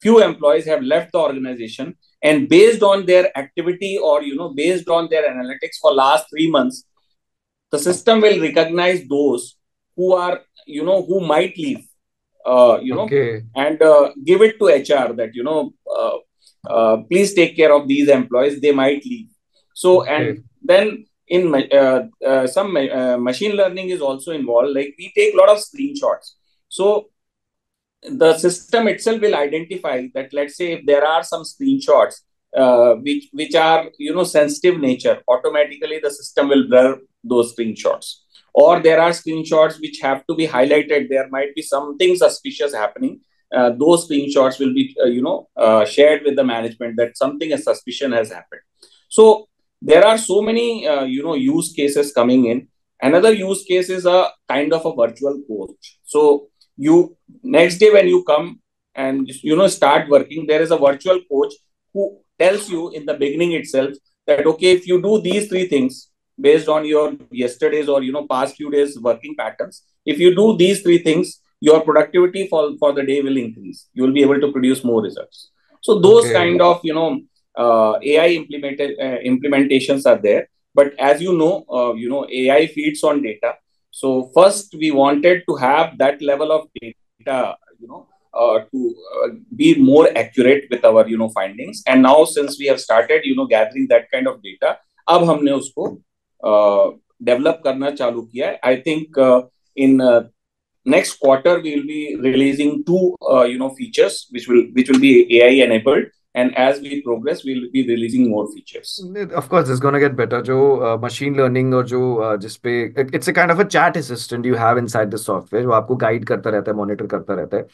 few 0.00 0.22
employees 0.22 0.66
have 0.66 0.82
left 0.82 1.10
the 1.12 1.18
organization 1.18 1.96
and 2.22 2.48
based 2.48 2.82
on 2.82 3.06
their 3.06 3.36
activity 3.38 3.98
or 3.98 4.22
you 4.22 4.34
know 4.36 4.48
based 4.50 4.88
on 4.88 5.08
their 5.08 5.24
analytics 5.32 5.78
for 5.80 5.92
last 5.92 6.28
three 6.30 6.50
months 6.50 6.84
the 7.70 7.78
system 7.78 8.20
will 8.20 8.40
recognize 8.40 9.06
those 9.08 9.56
who 9.96 10.14
are 10.14 10.40
you 10.66 10.84
know 10.84 11.02
who 11.02 11.20
might 11.20 11.56
leave 11.56 11.84
uh, 12.46 12.78
you 12.82 12.94
know 12.94 13.02
okay. 13.02 13.42
and 13.54 13.82
uh, 13.82 14.10
give 14.24 14.42
it 14.42 14.58
to 14.58 14.66
hr 14.66 15.12
that 15.12 15.34
you 15.34 15.44
know 15.44 15.72
uh, 15.96 16.16
uh, 16.68 16.96
please 17.10 17.34
take 17.34 17.56
care 17.56 17.72
of 17.72 17.86
these 17.86 18.08
employees 18.08 18.60
they 18.60 18.72
might 18.72 19.04
leave 19.04 19.28
so 19.74 20.02
okay. 20.02 20.14
and 20.14 20.44
then 20.62 21.04
in 21.28 21.54
uh, 21.54 22.02
uh, 22.26 22.46
some 22.46 22.72
machine 23.22 23.52
learning 23.52 23.90
is 23.90 24.00
also 24.00 24.32
involved 24.32 24.74
like 24.74 24.94
we 24.98 25.12
take 25.14 25.34
a 25.34 25.36
lot 25.36 25.50
of 25.50 25.58
screenshots 25.58 26.32
so 26.68 27.08
the 28.02 28.36
system 28.38 28.88
itself 28.88 29.20
will 29.20 29.34
identify 29.34 30.06
that 30.14 30.32
let's 30.32 30.56
say 30.56 30.72
if 30.72 30.86
there 30.86 31.04
are 31.04 31.22
some 31.24 31.42
screenshots 31.42 32.20
uh, 32.56 32.94
which 32.94 33.28
which 33.32 33.54
are 33.54 33.90
you 33.98 34.14
know 34.14 34.24
sensitive 34.24 34.80
nature 34.80 35.20
automatically 35.28 35.98
the 36.02 36.10
system 36.10 36.48
will 36.48 36.66
blur 36.68 36.98
those 37.24 37.54
screenshots. 37.54 38.20
Or 38.54 38.80
there 38.80 39.00
are 39.00 39.10
screenshots 39.10 39.80
which 39.80 40.00
have 40.00 40.26
to 40.26 40.34
be 40.34 40.46
highlighted. 40.46 41.08
There 41.08 41.28
might 41.28 41.54
be 41.54 41.62
something 41.62 42.16
suspicious 42.16 42.74
happening. 42.74 43.20
Uh, 43.54 43.70
those 43.70 44.08
screenshots 44.08 44.58
will 44.58 44.74
be 44.74 44.96
uh, 45.02 45.06
you 45.06 45.22
know 45.22 45.48
uh, 45.56 45.84
shared 45.84 46.22
with 46.24 46.36
the 46.36 46.44
management 46.44 46.96
that 46.96 47.16
something 47.16 47.52
a 47.52 47.58
suspicion 47.58 48.12
has 48.12 48.30
happened. 48.30 48.62
So 49.08 49.48
there 49.80 50.04
are 50.06 50.18
so 50.18 50.42
many 50.42 50.86
uh, 50.86 51.04
you 51.04 51.22
know 51.22 51.34
use 51.34 51.72
cases 51.72 52.12
coming 52.12 52.46
in. 52.46 52.68
Another 53.00 53.32
use 53.32 53.64
case 53.64 53.90
is 53.90 54.06
a 54.06 54.30
kind 54.48 54.72
of 54.72 54.84
a 54.84 54.94
virtual 54.94 55.40
coach. 55.46 55.98
So 56.04 56.48
you 56.78 57.16
next 57.42 57.78
day 57.78 57.90
when 57.90 58.08
you 58.08 58.22
come 58.24 58.60
and 58.94 59.28
you 59.42 59.56
know 59.56 59.68
start 59.78 60.08
working 60.08 60.46
there 60.46 60.62
is 60.62 60.70
a 60.70 60.78
virtual 60.78 61.20
coach 61.30 61.52
who 61.92 62.18
tells 62.38 62.68
you 62.70 62.90
in 62.90 63.04
the 63.06 63.14
beginning 63.14 63.52
itself 63.52 63.90
that 64.26 64.46
okay 64.46 64.72
if 64.72 64.86
you 64.86 65.02
do 65.02 65.20
these 65.20 65.48
three 65.48 65.66
things 65.66 66.10
based 66.40 66.68
on 66.68 66.84
your 66.84 67.12
yesterday's 67.30 67.88
or 67.88 68.02
you 68.02 68.12
know 68.12 68.26
past 68.26 68.56
few 68.56 68.70
days 68.70 68.98
working 69.10 69.34
patterns 69.36 69.82
if 70.06 70.18
you 70.18 70.34
do 70.34 70.56
these 70.56 70.82
three 70.82 70.98
things 70.98 71.40
your 71.60 71.80
productivity 71.80 72.46
for, 72.46 72.76
for 72.78 72.92
the 72.92 73.02
day 73.02 73.20
will 73.20 73.36
increase. 73.36 73.88
You 73.92 74.04
will 74.04 74.12
be 74.12 74.22
able 74.22 74.40
to 74.40 74.52
produce 74.52 74.84
more 74.84 75.02
results. 75.02 75.50
So 75.82 75.98
those 75.98 76.24
okay. 76.24 76.34
kind 76.34 76.60
of 76.60 76.80
you 76.82 76.94
know 76.94 77.20
uh, 77.56 77.98
ai 78.02 78.28
implemented 78.28 78.98
uh, 79.00 79.18
implementations 79.24 80.06
are 80.06 80.20
there. 80.20 80.48
But 80.74 80.92
as 80.98 81.20
you 81.20 81.36
know 81.36 81.64
uh, 81.72 81.94
you 81.94 82.08
know 82.08 82.26
ai 82.30 82.66
feeds 82.66 83.02
on 83.02 83.22
data 83.22 83.54
so 83.97 84.31
first, 84.33 84.73
we 84.73 84.89
wanted 84.91 85.43
to 85.47 85.55
have 85.55 85.97
that 85.99 86.21
level 86.21 86.51
of 86.51 86.67
data, 86.81 87.55
you 87.79 87.87
know, 87.87 88.07
uh, 88.33 88.59
to 88.71 88.95
uh, 89.23 89.27
be 89.55 89.75
more 89.75 90.09
accurate 90.17 90.65
with 90.71 90.83
our, 90.83 91.07
you 91.07 91.17
know, 91.17 91.29
findings. 91.29 91.83
And 91.85 92.01
now, 92.01 92.25
since 92.25 92.57
we 92.59 92.65
have 92.65 92.81
started, 92.81 93.21
you 93.23 93.35
know, 93.35 93.45
gathering 93.45 93.87
that 93.89 94.09
kind 94.11 94.27
of 94.27 94.41
data, 94.41 94.77
अब 95.09 95.23
हमने 95.29 95.51
उसको 95.51 95.85
develop 97.23 97.61
करना 97.63 97.89
चालू 97.91 98.21
किया 98.21 98.47
है 98.49 98.59
I 98.65 98.75
think 98.85 99.19
in 99.77 99.99
next 100.85 101.19
quarter 101.23 101.51
we 101.63 101.71
will 101.75 101.85
be 101.89 102.15
releasing 102.23 102.71
two 102.87 103.01
uh, 103.33 103.43
you 103.49 103.57
know 103.59 103.69
features 103.75 104.15
which 104.31 104.47
will 104.47 104.63
which 104.77 104.89
will 104.91 104.99
be 105.03 105.11
ai 105.37 105.51
enabled 105.65 106.09
and 106.35 106.55
as 106.57 106.79
we 106.81 107.01
progress 107.01 107.43
we'll 107.43 107.69
be 107.71 107.87
releasing 107.87 108.29
more 108.29 108.51
features 108.51 108.99
of 109.35 109.49
course 109.49 109.69
it's 109.69 109.79
going 109.79 109.93
to 109.93 109.99
get 109.99 110.15
better 110.15 110.41
jo 110.41 110.57
uh, 110.81 110.97
machine 110.97 111.35
learning 111.35 111.73
or 111.73 111.83
jo 111.83 112.01
uh, 112.17 112.35
जिस 112.37 112.55
पे 112.65 112.75
it's 113.19 113.27
a 113.27 113.33
kind 113.33 113.51
of 113.51 113.59
a 113.59 113.65
chat 113.65 113.97
assistant 113.97 114.45
you 114.45 114.55
have 114.55 114.77
inside 114.83 115.11
the 115.11 115.21
software 115.25 115.63
जो 115.63 115.71
आपको 115.79 115.97
guide 116.05 116.25
करता 116.25 116.49
रहता 116.49 116.71
है 116.71 116.77
monitor 116.77 117.07
करता 117.11 117.35
रहता 117.41 117.57
है 117.57 117.67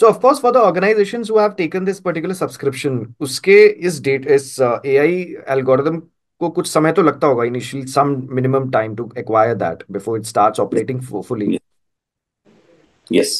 so 0.00 0.08
of 0.08 0.20
course 0.24 0.42
for 0.46 0.52
the 0.52 0.64
organizations 0.70 1.32
who 1.32 1.38
have 1.38 1.56
taken 1.62 1.88
this 1.90 2.02
particular 2.08 2.38
subscription 2.42 3.00
उसके 3.20 3.58
इस 3.90 4.00
date 4.08 4.26
इस 4.36 4.56
uh, 4.60 4.78
AI 4.84 5.14
algorithm 5.56 6.00
को 6.40 6.48
कुछ 6.50 6.66
समय 6.66 6.92
तो 6.92 7.02
लगता 7.02 7.26
होगा 7.26 7.44
initially 7.44 7.86
some 7.96 8.14
minimum 8.38 8.70
time 8.76 8.94
to 9.00 9.08
acquire 9.24 9.58
that 9.64 9.84
before 9.96 10.18
it 10.20 10.30
starts 10.34 10.62
operating 10.66 11.02
fully 11.30 11.50
yes 13.10 13.34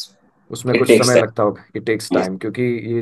उसमें 0.51 0.73
it 0.73 0.79
कुछ 0.79 0.87
समय 0.87 1.03
time. 1.03 1.21
लगता 1.23 1.43
होगा 1.43 1.63
इट 1.75 1.85
टेक्स 1.85 2.09
टाइम 2.13 2.37
क्योंकि 2.37 2.63
ये 2.93 3.01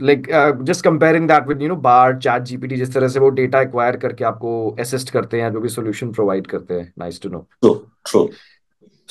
like 0.00 0.26
just 0.62 0.84
comparing 0.84 1.28
that 1.28 1.46
with 1.48 1.62
you 1.62 1.68
know 1.68 1.76
Bard 1.76 2.18
ChatGPT 2.42 2.76
जिस 2.76 2.94
तरह 2.94 3.08
से 3.08 3.20
वो 3.20 3.28
डेटा 3.30 3.60
एक्वायर 3.60 3.96
करके 3.96 4.24
आपको 4.24 4.70
असिस्ट 4.80 5.10
करते 5.10 5.40
हैं 5.40 5.52
जो 5.52 5.60
भी 5.60 5.68
सॉल्यूशन 5.68 6.12
प्रोवाइड 6.12 6.46
करते 6.46 6.74
हैं. 6.74 6.92
Nice 6.98 7.20
to 7.22 7.28
know 7.28 7.46
true 7.60 7.74
true 8.06 8.28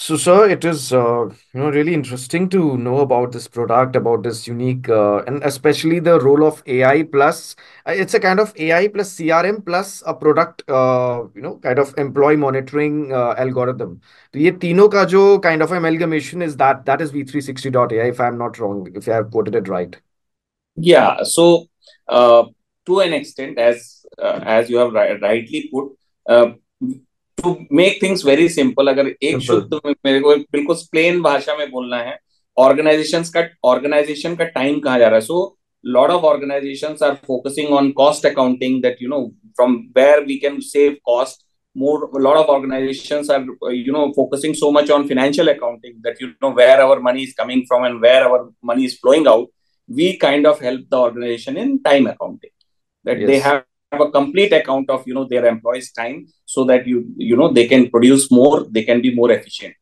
So, 0.02 0.18
sir, 0.18 0.50
it 0.50 0.66
is 0.66 0.92
uh, 0.92 1.26
you 1.54 1.60
know 1.60 1.70
really 1.70 1.94
interesting 1.94 2.50
to 2.50 2.76
know 2.76 3.02
about 3.02 3.32
this 3.32 3.48
product, 3.48 3.96
about 3.96 4.24
this 4.24 4.48
unique, 4.48 4.90
uh, 4.90 5.18
and 5.28 5.44
especially 5.44 6.00
the 6.00 6.20
role 6.20 6.44
of 6.44 6.64
AI 6.66 7.04
plus. 7.04 7.56
Uh, 7.86 7.92
it's 7.92 8.16
a 8.16 8.20
kind 8.20 8.40
of 8.40 8.52
AI 8.58 8.88
plus 8.88 9.12
CRM 9.12 9.62
plus 9.64 10.02
a 10.08 10.16
product, 10.16 10.64
uh, 10.68 11.26
you 11.36 11.42
know, 11.44 11.58
kind 11.58 11.78
of 11.78 11.94
employee 12.00 12.36
monitoring 12.36 13.14
uh, 13.14 13.36
algorithm. 13.38 14.02
So, 14.34 14.40
ये 14.40 14.52
तीनों 14.60 14.90
का 14.90 15.40
kind 15.44 15.62
of 15.62 15.72
amalgamation 15.72 16.42
is 16.42 16.58
that 16.58 16.84
that 16.86 17.00
is 17.00 17.12
We360.ai 17.12 18.08
if 18.08 18.20
I'm 18.20 18.40
not 18.40 18.58
wrong, 18.58 18.92
if 18.96 19.08
I 19.08 19.14
have 19.14 19.30
quoted 19.30 19.54
it 19.54 19.68
right. 19.68 19.96
Yeah. 20.78 21.22
So 21.26 21.68
uh, 22.08 22.46
to 22.88 23.00
an 23.02 23.14
extent, 23.14 23.60
as 23.60 24.04
uh, 24.18 24.40
as 24.42 24.68
you 24.68 24.78
have 24.78 24.94
ri 24.94 25.20
rightly 25.20 25.70
put. 25.72 25.92
Uh, 26.28 26.54
to 27.43 27.56
make 27.71 28.01
things 28.04 28.25
very 28.25 28.49
simple 28.49 28.88
अगर 28.88 29.08
एक 29.23 29.39
शुद्ध 29.41 29.80
मेरे 30.06 30.19
को 30.19 30.36
बिल्कुल 30.36 30.75
plane 30.91 31.21
भाषा 31.21 31.56
में 31.56 31.69
बोलना 31.71 31.97
है 31.97 32.17
ऑर्गेनाइजेशन 32.60 33.23
का 33.36 33.47
ऑर्गेनाइजेशन 33.69 34.36
का 34.36 34.45
टाइम 34.60 34.80
कहा 34.80 34.97
जा 34.99 35.08
रहा 35.08 35.15
है 35.15 35.25
सो 35.25 35.58
lot 35.84 36.12
of 36.12 36.23
organizations 36.23 37.01
are 37.01 37.15
focusing 37.27 37.73
on 37.73 37.93
cost 37.93 38.25
accounting 38.25 38.82
that 38.82 38.99
you 39.01 39.10
know 39.10 39.34
from 39.56 39.89
where 39.93 40.23
we 40.23 40.39
can 40.39 40.62
save 40.62 40.97
cost 41.04 41.43
more 41.75 42.04
a 42.04 42.19
lot 42.19 42.38
of 42.38 42.49
organizations 42.49 43.30
are 43.30 43.43
you 43.71 43.91
know 43.91 44.12
focusing 44.13 44.54
so 44.54 44.71
much 44.71 44.89
on 44.89 45.08
financial 45.08 45.47
accounting 45.47 45.99
that 46.04 46.19
you 46.19 46.34
know 46.41 46.51
where 46.51 46.82
our 46.82 46.99
money 46.99 47.23
is 47.23 47.34
coming 47.34 47.65
from 47.67 47.84
and 47.84 48.01
where 48.01 48.27
our 48.27 48.51
money 48.62 48.86
is 48.86 48.97
flowing 48.99 49.27
out 49.27 49.47
we 49.89 50.17
kind 50.17 50.45
of 50.45 50.60
help 50.60 50.82
the 50.89 50.97
organization 50.97 51.58
in 51.58 51.82
time 51.82 52.08
accounting 52.08 52.51
that 53.06 53.19
yes. 53.19 53.27
they 53.27 53.39
have 53.39 53.63
have 53.92 54.01
a 54.01 54.11
complete 54.11 54.53
account 54.53 54.90
of 54.90 55.07
you 55.07 55.14
know 55.14 55.25
their 55.25 55.46
employees 55.46 55.92
time 55.92 56.27
so 56.44 56.64
that 56.64 56.87
you 56.87 57.07
you 57.16 57.37
know 57.37 57.53
they 57.53 57.66
can 57.66 57.90
produce 57.90 58.31
more 58.31 58.64
they 58.70 58.83
can 58.83 59.01
be 59.01 59.14
more 59.14 59.31
efficient 59.31 59.75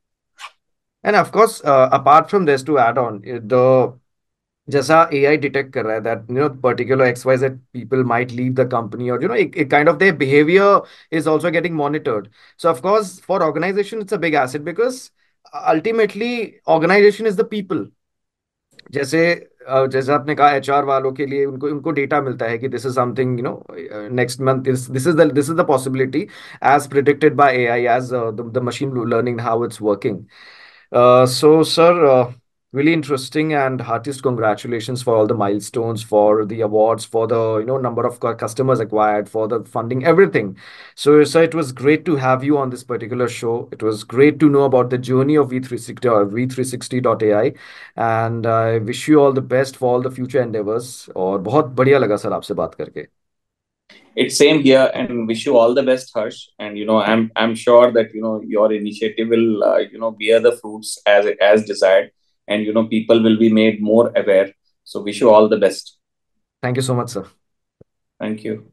and 1.03 1.17
of 1.17 1.33
course 1.33 1.62
uh, 1.64 1.88
apart 1.93 2.31
from 2.31 2.45
this 2.45 2.62
to 2.62 2.79
add 2.79 2.99
on 2.99 3.21
the 3.23 3.93
जैसा 4.71 4.99
AI 5.12 5.37
detect 5.37 5.73
कर 5.73 5.85
रहा 5.85 5.95
है 5.95 6.03
that 6.05 6.23
you 6.29 6.37
know 6.37 6.49
particular 6.49 7.05
XYZ 7.05 7.59
people 7.73 8.05
might 8.05 8.31
leave 8.31 8.55
the 8.55 8.64
company 8.64 9.11
or 9.11 9.21
you 9.21 9.29
know 9.29 9.35
it, 9.35 9.55
it 9.55 9.71
kind 9.71 9.88
of 9.88 9.99
their 9.99 10.12
behavior 10.12 10.81
is 11.11 11.27
also 11.27 11.51
getting 11.51 11.75
monitored. 11.75 12.31
So 12.57 12.71
of 12.71 12.81
course 12.81 13.21
for 13.21 13.43
organization 13.43 14.01
it's 14.01 14.12
a 14.12 14.19
big 14.19 14.35
asset 14.35 14.64
because 14.64 15.11
ultimately 15.67 16.61
organization 16.67 17.27
is 17.27 17.37
the 17.37 17.45
people. 17.45 17.87
जैसे 18.93 19.21
जैसे 19.62 20.12
आपने 20.13 20.36
कहा 20.36 20.52
HR 20.52 20.86
वालों 20.86 21.12
के 21.13 21.26
लिए 21.26 21.45
उनको 21.45 21.67
उनको 21.67 21.91
data 21.91 22.22
मिलता 22.22 22.45
है 22.45 22.58
कि 22.58 22.67
this 22.67 22.86
is 22.86 22.93
something 22.93 23.39
you 23.39 23.45
know 23.45 24.10
next 24.12 24.41
month 24.41 24.62
this 24.63 25.08
is 25.08 25.10
the 25.10 25.32
this 25.32 25.50
is 25.50 25.56
the 25.56 25.65
possibility 25.67 26.22
as 26.65 26.88
predicted 26.89 27.36
by 27.36 27.58
A 27.58 27.65
I 27.67 27.86
as 27.98 28.10
the 28.13 28.62
machine 28.63 28.93
learning 29.10 29.39
how 29.41 29.65
it's 29.65 29.82
working 29.82 30.24
so 31.30 31.63
sir 31.65 32.06
really 32.72 32.94
interesting 32.94 33.54
and 33.54 33.82
heartiest 33.82 34.22
congratulations 34.22 35.02
for 35.02 35.16
all 35.16 35.26
the 35.26 35.34
milestones 35.34 36.04
for 36.04 36.46
the 36.46 36.62
awards 36.62 37.04
for 37.04 37.26
the 37.28 37.58
you 37.58 37.66
know 37.66 37.78
number 37.78 38.06
of 38.06 38.20
customers 38.38 38.80
acquired 38.80 39.28
for 39.28 39.48
the 39.48 39.64
funding 39.64 40.06
everything. 40.06 40.56
So, 40.96 41.24
so 41.24 41.42
it 41.42 41.56
was 41.56 41.72
great 41.72 42.06
to 42.06 42.16
have 42.18 42.44
you 42.44 42.58
on 42.58 42.70
this 42.70 42.84
particular 42.84 43.28
show. 43.28 43.70
It 43.72 43.82
was 43.82 44.04
great 44.04 44.40
to 44.42 44.50
know 44.50 44.64
about 44.64 44.92
the 44.92 44.98
journey 45.00 45.36
of 45.36 45.50
We360 45.50 46.06
uh, 46.06 46.26
We360.ai 46.26 47.54
and 47.96 48.46
i 48.46 48.78
wish 48.78 49.08
you 49.08 49.20
all 49.20 49.34
the 49.34 49.42
best 49.42 49.78
for 49.78 49.94
all 49.94 50.02
the 50.02 50.12
future 50.12 50.42
endeavors. 50.42 51.10
Or 51.16 51.40
bahut 51.40 51.74
badhiya 51.74 52.04
laga 52.06 52.20
sir 52.20 52.30
aapse 52.30 52.52
baat 52.52 52.78
karke 52.78 53.08
it's 54.16 54.38
same 54.38 54.62
here 54.62 54.92
and 54.94 55.28
wish 55.28 55.46
you 55.46 55.58
all 55.58 55.74
the 55.74 55.84
best 55.84 56.12
harsh. 56.14 56.48
And 56.60 56.78
you 56.78 56.86
know 56.86 57.02
i'm 57.02 57.32
i'm 57.36 57.56
sure 57.56 57.92
that 57.92 58.14
you 58.14 58.22
know 58.22 58.42
your 58.42 58.72
initiative 58.72 59.30
will 59.30 59.64
uh, 59.64 59.78
you 59.78 59.98
know 59.98 60.12
bear 60.12 60.40
the 60.40 60.56
fruits 60.58 61.02
as 61.08 61.26
as 61.42 61.66
desired 61.66 62.12
and 62.50 62.66
you 62.66 62.74
know 62.74 62.86
people 62.88 63.24
will 63.24 63.38
be 63.38 63.52
made 63.62 63.82
more 63.82 64.12
aware. 64.16 64.52
So 64.84 65.04
wish 65.04 65.22
you 65.22 65.30
all 65.30 65.48
the 65.48 65.58
best. 65.58 65.98
Thank 66.62 66.76
you 66.78 66.82
so 66.82 66.96
much 66.96 67.10
sir. 67.10 67.26
Thank 68.20 68.44
you 68.44 68.72